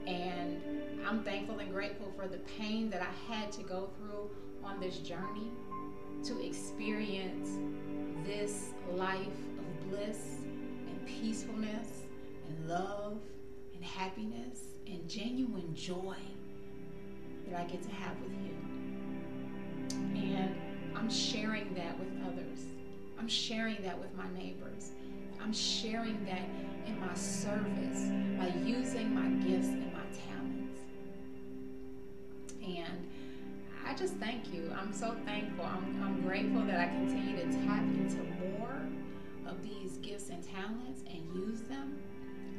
And 0.06 0.62
I'm 1.08 1.24
thankful 1.24 1.58
and 1.60 1.72
grateful 1.72 2.12
for 2.16 2.28
the 2.28 2.38
pain 2.60 2.90
that 2.92 3.02
I 3.02 3.34
had 3.34 3.52
to 3.54 3.64
go 3.64 3.90
through 3.98 4.30
on 4.64 4.80
this 4.80 4.98
journey 5.00 5.52
to 6.26 6.44
experience 6.44 7.60
this 8.26 8.72
life 8.94 9.20
of 9.60 9.90
bliss 9.90 10.38
and 10.88 11.06
peacefulness 11.06 12.02
and 12.48 12.68
love 12.68 13.20
and 13.76 13.84
happiness 13.84 14.62
and 14.88 15.08
genuine 15.08 15.76
joy 15.76 16.16
that 17.48 17.60
I 17.60 17.64
get 17.66 17.84
to 17.84 17.92
have 17.92 18.16
with 18.22 18.32
you. 18.32 18.56
And 20.16 20.56
I'm 20.96 21.12
sharing 21.12 21.72
that 21.76 22.00
with 22.00 22.10
others. 22.26 22.66
I'm 23.20 23.28
sharing 23.28 23.84
that 23.84 24.00
with 24.00 24.12
my 24.16 24.28
neighbors. 24.36 24.94
I'm 25.40 25.54
sharing 25.54 26.26
that 26.26 26.50
in 26.88 27.00
my 27.00 27.14
service 27.14 28.10
by 28.40 28.52
using 28.66 29.14
my 29.14 29.28
gifts 29.46 29.68
and 29.68 29.94
my 29.94 30.00
talents. 30.28 30.82
And 32.64 33.08
I 33.86 33.94
just 33.94 34.16
thank 34.16 34.52
you. 34.52 34.74
I'm 34.76 34.92
so 34.92 35.16
thankful. 35.26 35.64
I'm, 35.64 36.04
I'm 36.04 36.22
grateful 36.22 36.66
that 36.66 36.80
I 36.80 36.88
continue 36.88 37.38
to 37.38 37.66
tap 37.66 37.84
into 37.84 38.24
more 38.50 38.82
of 39.48 39.62
these 39.64 39.98
gifts 39.98 40.30
and 40.30 40.44
talents 40.44 41.04
and 41.08 41.24
use 41.36 41.62
them 41.62 42.00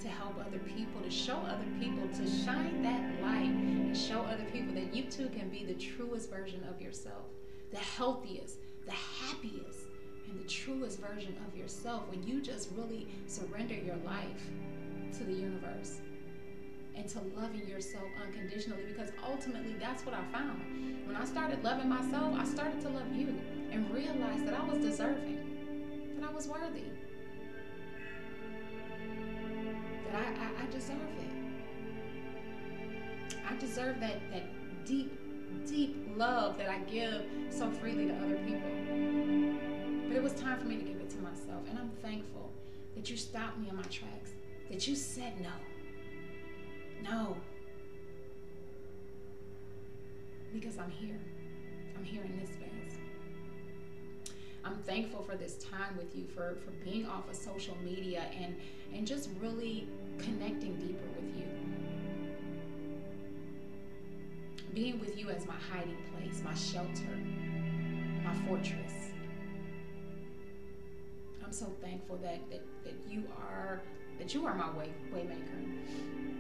to 0.01 0.09
help 0.09 0.37
other 0.39 0.61
people, 0.61 1.01
to 1.03 1.11
show 1.11 1.37
other 1.37 1.67
people, 1.81 2.07
to 2.09 2.31
shine 2.45 2.83
that 2.83 3.21
light 3.23 3.51
and 3.51 3.97
show 3.97 4.21
other 4.21 4.45
people 4.53 4.73
that 4.75 4.95
you 4.95 5.05
too 5.05 5.29
can 5.31 5.49
be 5.49 5.65
the 5.65 5.75
truest 5.75 6.31
version 6.31 6.63
of 6.71 6.81
yourself, 6.81 7.27
the 7.73 7.79
healthiest, 7.79 8.59
the 8.85 8.93
happiest, 8.93 9.89
and 10.29 10.39
the 10.39 10.49
truest 10.49 11.01
version 11.01 11.37
of 11.47 11.57
yourself 11.57 12.05
when 12.09 12.23
you 12.23 12.41
just 12.41 12.69
really 12.77 13.09
surrender 13.27 13.75
your 13.75 13.97
life 14.05 14.51
to 15.19 15.25
the 15.25 15.33
universe 15.33 16.01
and 16.97 17.09
to 17.09 17.21
loving 17.37 17.67
yourself 17.69 18.05
unconditionally 18.23 18.85
because 18.89 19.11
ultimately 19.25 19.75
that's 19.79 20.05
what 20.05 20.15
I 20.15 20.25
found. 20.33 20.63
When 21.07 21.17
I 21.17 21.25
started 21.25 21.63
loving 21.63 21.89
myself, 21.89 22.35
I 22.39 22.45
started 22.45 22.81
to 22.83 22.89
love 22.89 23.13
you 23.15 23.39
and 23.71 23.91
realized 23.93 24.47
that 24.47 24.55
I 24.55 24.65
was 24.65 24.79
deserving, 24.79 26.17
that 26.19 26.29
I 26.29 26.33
was 26.33 26.49
worthy, 26.49 26.85
that 30.11 30.15
I, 30.15 30.63
I, 30.63 30.65
I 30.65 30.71
deserve 30.71 30.97
it. 30.97 31.37
I 33.49 33.57
deserve 33.59 34.01
that, 34.01 34.21
that 34.33 34.85
deep, 34.85 35.19
deep 35.67 35.97
love 36.17 36.57
that 36.59 36.69
I 36.69 36.79
give 36.79 37.23
so 37.51 37.71
freely 37.71 38.07
to 38.07 38.15
other 38.15 38.37
people. 38.39 38.71
But 40.09 40.17
it 40.17 40.23
was 40.23 40.33
time 40.33 40.59
for 40.59 40.65
me 40.65 40.77
to 40.77 40.85
give 40.85 40.97
it 40.97 41.11
to 41.11 41.19
myself. 41.19 41.63
And 41.69 41.79
I'm 41.79 41.91
thankful 42.03 42.51
that 42.95 43.11
you 43.11 43.17
stopped 43.17 43.59
me 43.59 43.69
in 43.69 43.77
my 43.77 43.83
tracks, 43.83 44.31
that 44.71 44.89
you 44.89 44.97
said 44.97 45.41
no. 45.41 45.51
No. 47.03 47.37
Because 50.53 50.79
I'm 50.79 50.91
here. 50.91 51.19
I'm 51.97 52.05
here 52.05 52.23
in 52.23 52.39
this 52.41 52.51
space. 52.51 52.99
I'm 54.65 54.77
thankful 54.79 55.23
for 55.23 55.37
this 55.37 55.55
time 55.59 55.97
with 55.97 56.17
you, 56.17 56.25
for, 56.35 56.57
for 56.65 56.73
being 56.85 57.07
off 57.07 57.29
of 57.31 57.37
social 57.37 57.77
media 57.85 58.25
and, 58.41 58.57
and 58.93 59.07
just 59.07 59.29
really 59.41 59.87
connecting 60.19 60.75
deeper 60.77 61.07
with 61.15 61.37
you. 61.37 61.45
Being 64.75 64.99
with 64.99 65.17
you 65.17 65.31
as 65.31 65.47
my 65.47 65.55
hiding 65.71 65.97
place, 66.13 66.43
my 66.45 66.55
shelter, 66.55 67.17
my 68.25 68.35
fortress. 68.47 69.11
I'm 71.45 71.53
so 71.53 71.67
thankful 71.81 72.17
that, 72.17 72.41
that, 72.51 72.63
that 72.83 72.95
you 73.09 73.23
are 73.39 73.81
that 74.19 74.35
you 74.35 74.47
are 74.47 74.55
my 74.55 74.71
way 74.77 74.91
waymaker. 75.15 76.36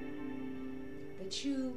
You, 1.30 1.76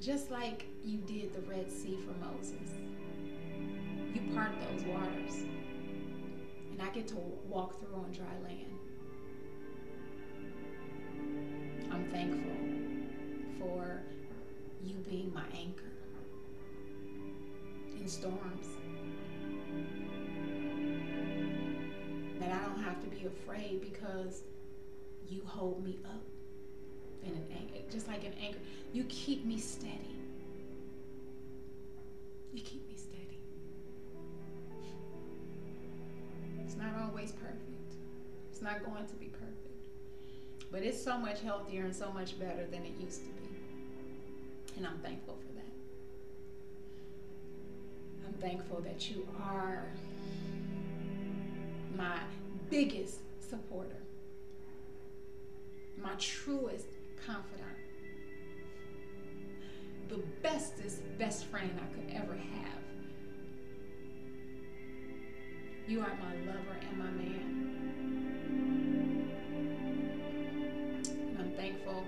just 0.00 0.30
like 0.30 0.66
you 0.84 0.98
did 0.98 1.32
the 1.32 1.40
Red 1.42 1.70
Sea 1.70 1.96
for 2.04 2.12
Moses, 2.24 2.74
you 4.12 4.20
part 4.34 4.50
those 4.60 4.84
waters. 4.84 5.44
And 6.72 6.82
I 6.82 6.90
get 6.90 7.06
to 7.08 7.16
walk 7.48 7.78
through 7.80 7.94
on 7.94 8.10
dry 8.12 8.26
land. 8.42 8.66
I'm 11.92 12.10
thankful 12.10 12.52
for 13.60 14.02
you 14.84 14.96
being 15.08 15.32
my 15.32 15.44
anchor 15.56 15.84
in 17.98 18.08
storms. 18.08 18.66
That 22.40 22.52
I 22.52 22.66
don't 22.66 22.82
have 22.82 23.00
to 23.02 23.06
be 23.08 23.26
afraid 23.26 23.80
because 23.80 24.42
you 25.28 25.42
hold 25.46 25.84
me 25.84 25.98
up 26.04 26.22
in 27.26 27.34
an 27.34 27.46
anchor, 27.52 27.84
just 27.90 28.08
like 28.08 28.24
an 28.24 28.32
anchor. 28.42 28.58
You 28.92 29.04
keep 29.04 29.44
me 29.44 29.58
steady. 29.58 30.16
You 32.52 32.62
keep 32.62 32.88
me 32.88 32.96
steady. 32.96 33.38
It's 36.64 36.76
not 36.76 36.92
always 37.02 37.32
perfect. 37.32 37.60
It's 38.50 38.62
not 38.62 38.84
going 38.84 39.06
to 39.06 39.14
be 39.16 39.26
perfect. 39.26 39.52
But 40.70 40.82
it's 40.82 41.02
so 41.02 41.18
much 41.18 41.40
healthier 41.40 41.84
and 41.84 41.94
so 41.94 42.10
much 42.12 42.38
better 42.38 42.66
than 42.70 42.82
it 42.84 42.92
used 42.98 43.20
to 43.20 43.30
be. 43.30 43.48
And 44.76 44.86
I'm 44.86 44.98
thankful 44.98 45.36
for 45.46 45.52
that. 45.54 45.62
I'm 48.26 48.34
thankful 48.34 48.80
that 48.80 49.10
you 49.10 49.26
are 49.42 49.84
my 51.96 52.18
biggest 52.68 53.18
supporter 53.40 53.96
my 56.02 56.14
truest 56.18 56.86
confidant, 57.26 57.76
the 60.08 60.18
bestest 60.42 61.02
best 61.18 61.46
friend 61.46 61.70
I 61.76 61.86
could 61.94 62.08
ever 62.14 62.36
have. 62.36 62.82
You 65.88 66.00
are 66.00 66.16
my 66.20 66.34
lover 66.46 66.76
and 66.88 66.98
my 66.98 67.10
man. 67.10 67.66
And 70.94 71.38
I'm 71.38 71.52
thankful 71.52 72.04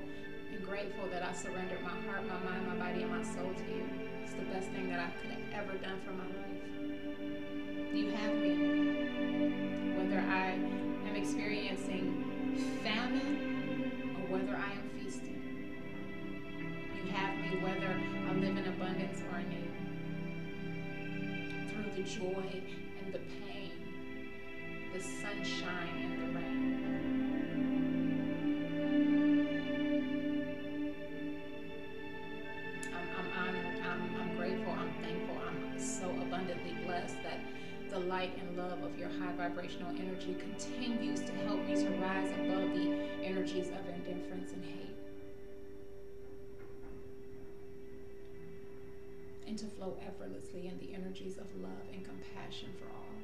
and 0.53 0.65
grateful 0.65 1.09
that 1.11 1.23
I 1.25 1.33
surrendered 1.33 1.83
my 1.83 1.91
heart, 1.91 2.25
my 2.27 2.39
mind, 2.51 2.67
my 2.69 2.77
body, 2.77 3.03
and 3.03 3.11
my 3.11 3.23
soul 3.23 3.53
to 3.55 3.65
you. 3.73 3.85
It's 4.23 4.35
the 4.35 4.43
best 4.43 4.69
thing 4.71 4.89
that 4.91 5.01
I 5.01 5.11
could 5.21 5.31
have 5.31 5.65
ever 5.65 5.79
done 5.79 6.01
for 6.05 6.13
my 6.13 6.27
life. 6.27 6.59
You 7.93 8.11
have 8.11 8.35
me. 8.35 9.97
Whether 9.97 10.21
I 10.21 10.51
am 11.09 11.17
experiencing 11.17 12.25
famine 12.85 14.17
or 14.21 14.39
whether 14.39 14.57
I 14.57 14.78
Abundance 18.69 19.23
or 19.33 19.39
need. 19.39 19.73
Through 21.71 21.91
the 21.97 22.03
joy 22.09 22.63
and 23.03 23.15
the 23.15 23.19
pain, 23.19 23.73
the 24.93 25.01
sunshine 25.01 25.97
and 26.05 26.15
the 26.21 26.27
rain. 26.39 26.89
I'm, 32.95 33.27
honored, 33.39 33.81
I'm 34.21 34.37
grateful, 34.37 34.73
I'm 34.73 34.93
thankful, 35.03 35.39
I'm 35.49 35.79
so 35.81 36.11
abundantly 36.11 36.75
blessed 36.85 37.23
that 37.23 37.41
the 37.89 37.99
light 37.99 38.33
and 38.39 38.57
love 38.57 38.83
of 38.83 38.99
your 38.99 39.09
high 39.09 39.33
vibrational 39.33 39.91
energy 39.99 40.37
continues 40.39 41.21
to 41.21 41.33
help 41.47 41.65
me 41.67 41.75
to 41.75 41.89
rise 42.03 42.31
above 42.33 42.75
the 42.75 42.93
energies 43.25 43.69
of 43.69 43.89
indifference 43.95 44.53
and 44.53 44.63
hate. 44.63 44.88
And 49.49 49.59
to 49.59 49.67
flow 49.67 49.97
effortlessly 50.07 50.67
in 50.69 50.79
the 50.79 50.95
energies 50.95 51.39
of 51.39 51.47
love 51.63 51.89
and 51.95 52.05
compassion 52.05 52.69
for 52.79 52.85
all, 52.95 53.17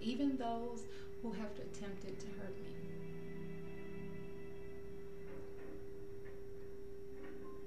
even 0.00 0.36
those 0.36 0.84
who 1.20 1.32
have 1.32 1.50
attempted 1.58 2.18
to 2.20 2.26
hurt 2.38 2.54
me. 2.62 2.70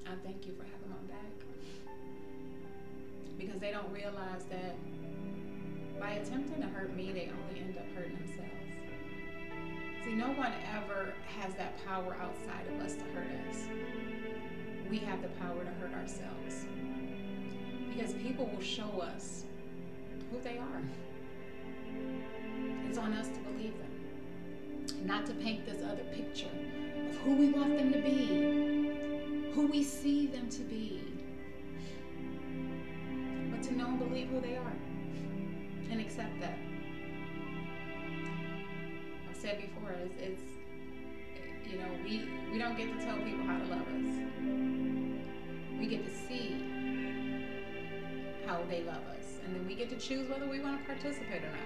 I 0.07 0.13
thank 0.23 0.47
you 0.47 0.53
for 0.53 0.63
having 0.63 0.89
my 0.89 1.13
back 1.13 1.31
because 3.37 3.59
they 3.59 3.71
don't 3.71 3.91
realize 3.91 4.45
that 4.49 4.75
by 5.99 6.11
attempting 6.11 6.61
to 6.61 6.67
hurt 6.67 6.95
me, 6.95 7.11
they 7.11 7.29
only 7.29 7.59
end 7.59 7.77
up 7.77 7.85
hurting 7.95 8.17
themselves. 8.17 8.51
See, 10.05 10.13
no 10.13 10.27
one 10.27 10.53
ever 10.75 11.13
has 11.39 11.53
that 11.55 11.83
power 11.85 12.15
outside 12.21 12.67
of 12.73 12.85
us 12.85 12.95
to 12.95 13.03
hurt 13.15 13.27
us. 13.49 13.57
We 14.89 14.99
have 14.99 15.21
the 15.21 15.29
power 15.39 15.63
to 15.63 15.71
hurt 15.71 15.93
ourselves. 15.93 16.65
Because 17.93 18.13
people 18.13 18.45
will 18.47 18.61
show 18.61 19.01
us 19.01 19.43
who 20.31 20.39
they 20.41 20.57
are. 20.57 20.81
It's 22.87 22.97
on 22.97 23.13
us 23.13 23.27
to 23.27 23.39
believe 23.39 23.73
them. 23.77 25.05
Not 25.05 25.25
to 25.27 25.33
paint 25.33 25.65
this 25.65 25.83
other 25.83 26.03
picture 26.13 26.49
of 27.09 27.15
who 27.17 27.35
we 27.35 27.51
want 27.51 27.77
them 27.77 27.91
to 27.93 27.99
be, 27.99 29.51
who 29.53 29.67
we 29.67 29.83
see 29.83 30.27
them 30.27 30.49
to 30.49 30.61
be, 30.61 31.01
but 33.51 33.61
to 33.63 33.75
know 33.75 33.87
and 33.87 33.99
believe 33.99 34.29
who 34.29 34.41
they 34.41 34.55
are 34.57 34.73
and 35.89 35.99
accept 35.99 36.39
that 36.39 36.57
I've 39.29 39.35
said 39.35 39.61
before, 39.61 39.91
it's, 39.91 40.15
it's 40.21 40.41
you 41.69 41.77
know, 41.79 41.87
we, 42.03 42.29
we 42.51 42.59
don't 42.59 42.77
get 42.77 42.97
to 42.97 43.05
tell 43.05 43.17
people 43.17 43.45
how 43.45 43.57
to 43.57 43.65
love 43.65 43.81
us. 43.81 44.19
We 45.79 45.87
get 45.87 46.05
to 46.05 46.10
they 48.69 48.83
love 48.83 49.03
us. 49.17 49.39
And 49.45 49.55
then 49.55 49.65
we 49.67 49.75
get 49.75 49.89
to 49.89 49.97
choose 49.97 50.29
whether 50.29 50.47
we 50.47 50.59
want 50.59 50.79
to 50.79 50.85
participate 50.85 51.43
or 51.43 51.51
not. 51.51 51.59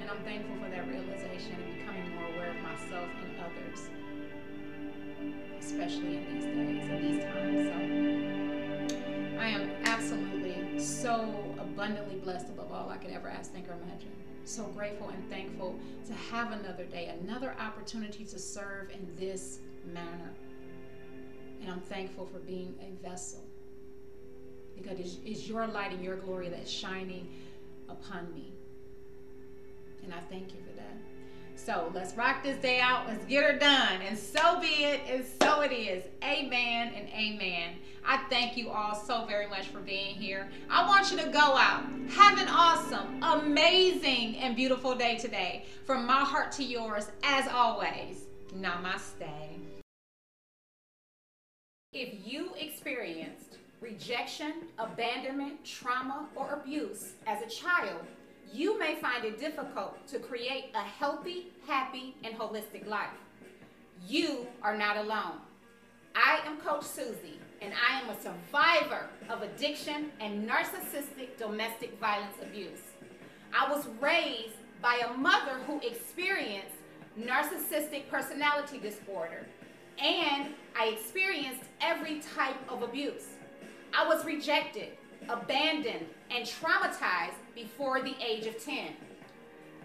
And 0.00 0.10
I'm 0.10 0.22
thankful 0.24 0.56
for 0.62 0.70
that 0.70 0.88
realization 0.88 1.54
and 1.54 1.78
becoming 1.78 2.14
more 2.14 2.26
aware 2.34 2.50
of 2.50 2.62
myself 2.62 3.08
and 3.22 3.40
others, 3.40 3.88
especially 5.58 6.16
in 6.16 6.34
these 6.34 6.44
days 6.44 6.88
and 6.90 7.04
these 7.04 7.24
times. 7.24 7.68
So 7.68 9.40
I 9.40 9.48
am 9.48 9.70
absolutely 9.84 10.78
so 10.78 11.34
abundantly 11.58 12.16
blessed 12.16 12.48
above 12.48 12.72
all 12.72 12.88
I 12.90 12.96
could 12.96 13.10
ever 13.10 13.28
ask, 13.28 13.52
think, 13.52 13.68
or 13.68 13.74
imagine 13.74 14.10
so 14.44 14.64
grateful 14.64 15.08
and 15.08 15.30
thankful 15.30 15.78
to 16.06 16.12
have 16.12 16.52
another 16.52 16.84
day, 16.84 17.12
another 17.22 17.54
opportunity 17.58 18.24
to 18.24 18.38
serve 18.38 18.90
in 18.90 19.08
this 19.16 19.60
manner. 19.92 20.30
And 21.62 21.70
I'm 21.70 21.80
thankful 21.80 22.26
for 22.26 22.38
being 22.40 22.74
a 22.80 23.02
vessel 23.02 23.43
because 24.76 24.98
it's, 25.24 25.48
your 25.48 25.66
light 25.66 25.92
and 25.92 26.04
your 26.04 26.16
glory 26.16 26.48
that's 26.48 26.70
shining 26.70 27.28
upon 27.88 28.32
me. 28.34 28.52
And 30.02 30.12
I 30.12 30.20
thank 30.30 30.52
you 30.52 30.60
for 30.60 30.76
that. 30.76 30.96
So 31.56 31.90
let's 31.94 32.14
rock 32.14 32.42
this 32.42 32.58
day 32.58 32.80
out. 32.80 33.06
Let's 33.06 33.24
get 33.24 33.44
her 33.44 33.58
done. 33.58 34.02
And 34.02 34.18
so 34.18 34.60
be 34.60 34.84
it, 34.84 35.00
and 35.08 35.24
so 35.40 35.60
it 35.62 35.72
is. 35.72 36.04
Amen 36.22 36.92
and 36.94 37.08
amen. 37.08 37.76
I 38.06 38.18
thank 38.28 38.56
you 38.56 38.70
all 38.70 38.94
so 38.94 39.24
very 39.24 39.46
much 39.46 39.68
for 39.68 39.78
being 39.78 40.14
here. 40.14 40.48
I 40.68 40.86
want 40.86 41.10
you 41.10 41.16
to 41.18 41.28
go 41.28 41.38
out. 41.38 41.84
Have 42.10 42.38
an 42.38 42.48
awesome, 42.48 43.22
amazing, 43.22 44.36
and 44.36 44.54
beautiful 44.54 44.94
day 44.94 45.16
today. 45.16 45.64
From 45.86 46.06
my 46.06 46.20
heart 46.20 46.52
to 46.52 46.64
yours, 46.64 47.06
as 47.22 47.48
always, 47.48 48.24
namaste. 48.54 49.22
If 51.94 52.26
you 52.26 52.50
experienced 52.58 53.56
rejection, 53.84 54.54
abandonment, 54.78 55.62
trauma, 55.62 56.26
or 56.34 56.54
abuse 56.54 57.12
as 57.26 57.42
a 57.42 57.46
child, 57.46 58.00
you 58.50 58.78
may 58.78 58.94
find 58.94 59.24
it 59.26 59.38
difficult 59.38 60.06
to 60.08 60.18
create 60.18 60.70
a 60.74 60.80
healthy, 60.80 61.52
happy, 61.68 62.16
and 62.24 62.34
holistic 62.34 62.86
life. 62.86 63.10
You 64.08 64.46
are 64.62 64.76
not 64.76 64.96
alone. 64.96 65.38
I 66.16 66.40
am 66.46 66.56
Coach 66.58 66.84
Susie, 66.84 67.38
and 67.60 67.74
I 67.74 68.00
am 68.00 68.08
a 68.08 68.20
survivor 68.20 69.06
of 69.28 69.42
addiction 69.42 70.10
and 70.18 70.48
narcissistic 70.48 71.36
domestic 71.36 71.98
violence 72.00 72.36
abuse. 72.40 72.80
I 73.52 73.70
was 73.70 73.86
raised 74.00 74.56
by 74.80 75.02
a 75.04 75.12
mother 75.16 75.58
who 75.66 75.78
experienced 75.80 76.76
narcissistic 77.20 78.08
personality 78.08 78.78
disorder, 78.78 79.46
and 79.98 80.54
I 80.78 80.86
experienced 80.88 81.64
every 81.80 82.20
type 82.34 82.56
of 82.68 82.82
abuse. 82.82 83.33
I 83.96 84.06
was 84.06 84.24
rejected, 84.24 84.88
abandoned, 85.28 86.06
and 86.30 86.44
traumatized 86.44 87.38
before 87.54 88.02
the 88.02 88.14
age 88.24 88.46
of 88.46 88.62
10. 88.62 88.88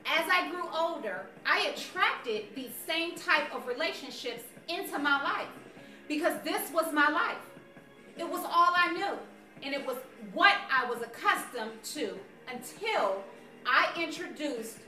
As 0.06 0.26
I 0.32 0.50
grew 0.50 0.68
older, 0.76 1.28
I 1.46 1.68
attracted 1.68 2.46
these 2.56 2.72
same 2.88 3.16
type 3.16 3.54
of 3.54 3.68
relationships 3.68 4.44
into 4.68 4.98
my 4.98 5.22
life 5.22 5.48
because 6.08 6.34
this 6.44 6.72
was 6.72 6.92
my 6.92 7.10
life. 7.10 7.38
It 8.18 8.28
was 8.28 8.42
all 8.44 8.74
I 8.76 8.92
knew, 8.94 9.18
and 9.62 9.74
it 9.74 9.86
was 9.86 9.98
what 10.34 10.56
I 10.72 10.90
was 10.90 11.02
accustomed 11.02 11.84
to 11.96 12.18
until 12.52 13.24
I 13.66 13.92
introduced 14.02 14.80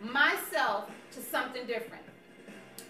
myself 0.00 0.90
to 1.12 1.20
something 1.20 1.66
different. 1.66 2.02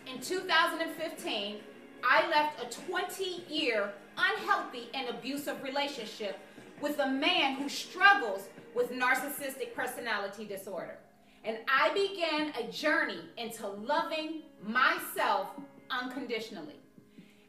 In 0.06 0.20
2015, 0.20 1.56
I 2.04 2.28
left 2.28 2.62
a 2.62 2.86
20 2.86 3.44
year 3.48 3.92
unhealthy 4.32 4.88
and 4.94 5.08
abusive 5.08 5.62
relationship 5.62 6.38
with 6.80 6.98
a 6.98 7.08
man 7.08 7.54
who 7.54 7.68
struggles 7.68 8.48
with 8.74 8.90
narcissistic 8.92 9.74
personality 9.74 10.44
disorder. 10.44 10.98
And 11.44 11.58
I 11.68 11.92
began 11.94 12.52
a 12.62 12.70
journey 12.70 13.20
into 13.36 13.66
loving 13.66 14.42
myself 14.62 15.48
unconditionally. 15.90 16.76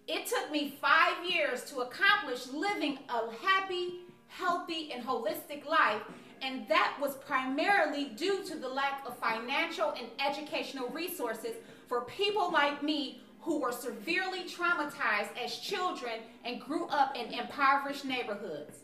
It 0.08 0.26
took 0.26 0.52
me 0.52 0.78
five 0.82 1.26
years 1.30 1.64
to 1.66 1.82
accomplish 1.82 2.48
living 2.48 3.00
a 3.10 3.32
happy, 3.44 4.02
healthy, 4.28 4.92
and 4.92 5.06
holistic 5.06 5.66
life, 5.66 6.02
and 6.42 6.68
that 6.68 6.98
was 7.00 7.16
primarily 7.18 8.06
due 8.16 8.44
to 8.46 8.56
the 8.56 8.68
lack 8.68 9.04
of 9.06 9.18
financial 9.18 9.92
and 9.92 10.08
educational 10.20 10.90
resources 10.90 11.56
for 11.88 12.02
people 12.02 12.52
like 12.52 12.82
me 12.82 13.22
who 13.42 13.60
were 13.60 13.72
severely 13.72 14.44
traumatized 14.44 15.30
as 15.44 15.58
children 15.58 16.20
and 16.46 16.62
grew 16.62 16.86
up 16.88 17.16
in 17.16 17.34
impoverished 17.34 18.06
neighborhoods. 18.06 18.80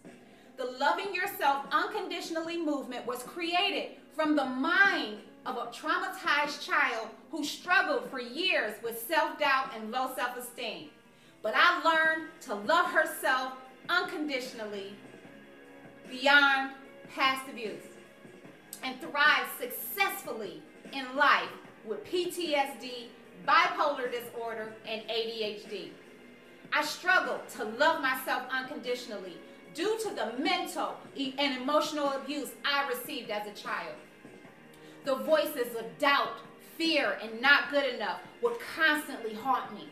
The 0.57 0.65
Loving 0.79 1.13
Yourself 1.13 1.65
Unconditionally 1.71 2.57
movement 2.57 3.05
was 3.05 3.21
created 3.23 3.97
from 4.15 4.35
the 4.35 4.45
mind 4.45 5.19
of 5.45 5.55
a 5.57 5.67
traumatized 5.67 6.65
child 6.65 7.09
who 7.31 7.43
struggled 7.43 8.09
for 8.09 8.19
years 8.19 8.73
with 8.83 8.99
self 9.07 9.39
doubt 9.39 9.71
and 9.75 9.91
low 9.91 10.11
self 10.15 10.35
esteem. 10.37 10.89
But 11.43 11.53
I 11.55 11.81
learned 11.83 12.29
to 12.41 12.55
love 12.55 12.87
herself 12.87 13.53
unconditionally 13.87 14.95
beyond 16.09 16.71
past 17.15 17.47
abuse 17.49 17.83
and 18.83 18.99
thrive 18.99 19.45
successfully 19.59 20.61
in 20.93 21.15
life 21.15 21.49
with 21.85 22.03
PTSD, 22.05 23.07
bipolar 23.45 24.11
disorder, 24.11 24.73
and 24.87 25.01
ADHD. 25.03 25.89
I 26.73 26.83
struggled 26.83 27.47
to 27.49 27.63
love 27.63 28.01
myself 28.01 28.43
unconditionally 28.51 29.37
due 29.73 29.97
to 29.99 30.09
the 30.09 30.33
mental 30.41 30.95
and 31.15 31.61
emotional 31.61 32.09
abuse 32.13 32.49
I 32.65 32.87
received 32.89 33.29
as 33.29 33.47
a 33.47 33.51
child. 33.51 33.95
The 35.05 35.15
voices 35.15 35.75
of 35.79 35.85
doubt, 35.99 36.37
fear, 36.77 37.17
and 37.21 37.41
not 37.41 37.71
good 37.71 37.95
enough 37.95 38.19
would 38.41 38.57
constantly 38.75 39.33
haunt 39.33 39.73
me 39.73 39.87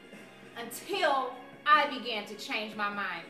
until 0.58 1.34
I 1.66 1.88
began 1.98 2.26
to 2.26 2.36
change 2.36 2.76
my 2.76 2.90
mind. 2.90 3.26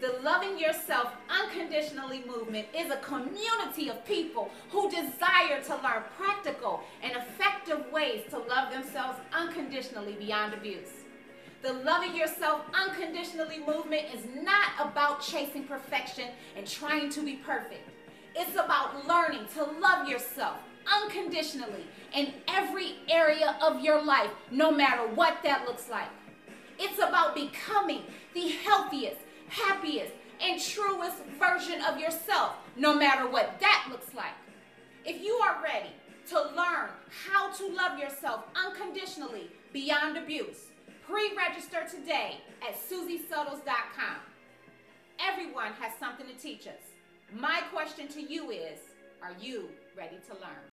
The 0.00 0.18
Loving 0.22 0.58
Yourself 0.58 1.12
Unconditionally 1.28 2.24
movement 2.26 2.68
is 2.74 2.90
a 2.90 2.96
community 2.96 3.90
of 3.90 4.02
people 4.06 4.50
who 4.70 4.88
desire 4.88 5.62
to 5.62 5.74
learn 5.74 6.04
practical 6.16 6.80
and 7.02 7.12
effective 7.12 7.84
ways 7.92 8.22
to 8.30 8.38
love 8.38 8.72
themselves 8.72 9.18
unconditionally 9.30 10.14
beyond 10.14 10.54
abuse. 10.54 10.88
The 11.60 11.74
loving 11.74 12.16
yourself 12.16 12.62
unconditionally 12.72 13.58
movement 13.58 14.06
is 14.14 14.24
not 14.42 14.70
about 14.80 15.20
chasing 15.20 15.64
perfection 15.64 16.28
and 16.56 16.66
trying 16.66 17.10
to 17.10 17.22
be 17.22 17.34
perfect. 17.34 17.86
It's 18.34 18.54
about 18.54 19.06
learning 19.06 19.48
to 19.54 19.64
love 19.64 20.08
yourself 20.08 20.56
unconditionally 20.90 21.84
in 22.14 22.32
every 22.48 22.94
area 23.10 23.54
of 23.60 23.82
your 23.82 24.02
life, 24.02 24.30
no 24.50 24.70
matter 24.70 25.06
what 25.08 25.42
that 25.44 25.66
looks 25.66 25.90
like. 25.90 26.08
It's 26.78 26.98
about 26.98 27.34
becoming 27.34 28.04
the 28.32 28.48
healthiest, 28.48 29.18
happiest, 29.50 30.12
and 30.40 30.60
truest 30.60 31.18
version 31.38 31.82
of 31.82 31.98
yourself, 31.98 32.54
no 32.76 32.94
matter 32.94 33.28
what 33.28 33.60
that 33.60 33.88
looks 33.90 34.14
like. 34.14 34.32
If 35.04 35.22
you 35.22 35.34
are 35.34 35.62
ready 35.62 35.90
to 36.30 36.36
learn 36.56 36.88
how 37.26 37.52
to 37.52 37.68
love 37.68 37.98
yourself 37.98 38.44
unconditionally 38.54 39.50
beyond 39.72 40.16
abuse, 40.16 40.70
Pre-register 41.10 41.84
today 41.90 42.36
at 42.62 42.76
SusieSuttles.com. 42.76 44.16
Everyone 45.18 45.72
has 45.80 45.92
something 45.98 46.24
to 46.24 46.34
teach 46.34 46.68
us. 46.68 46.94
My 47.34 47.62
question 47.72 48.06
to 48.08 48.22
you 48.22 48.50
is 48.52 48.78
Are 49.20 49.32
you 49.40 49.70
ready 49.96 50.18
to 50.28 50.34
learn? 50.34 50.62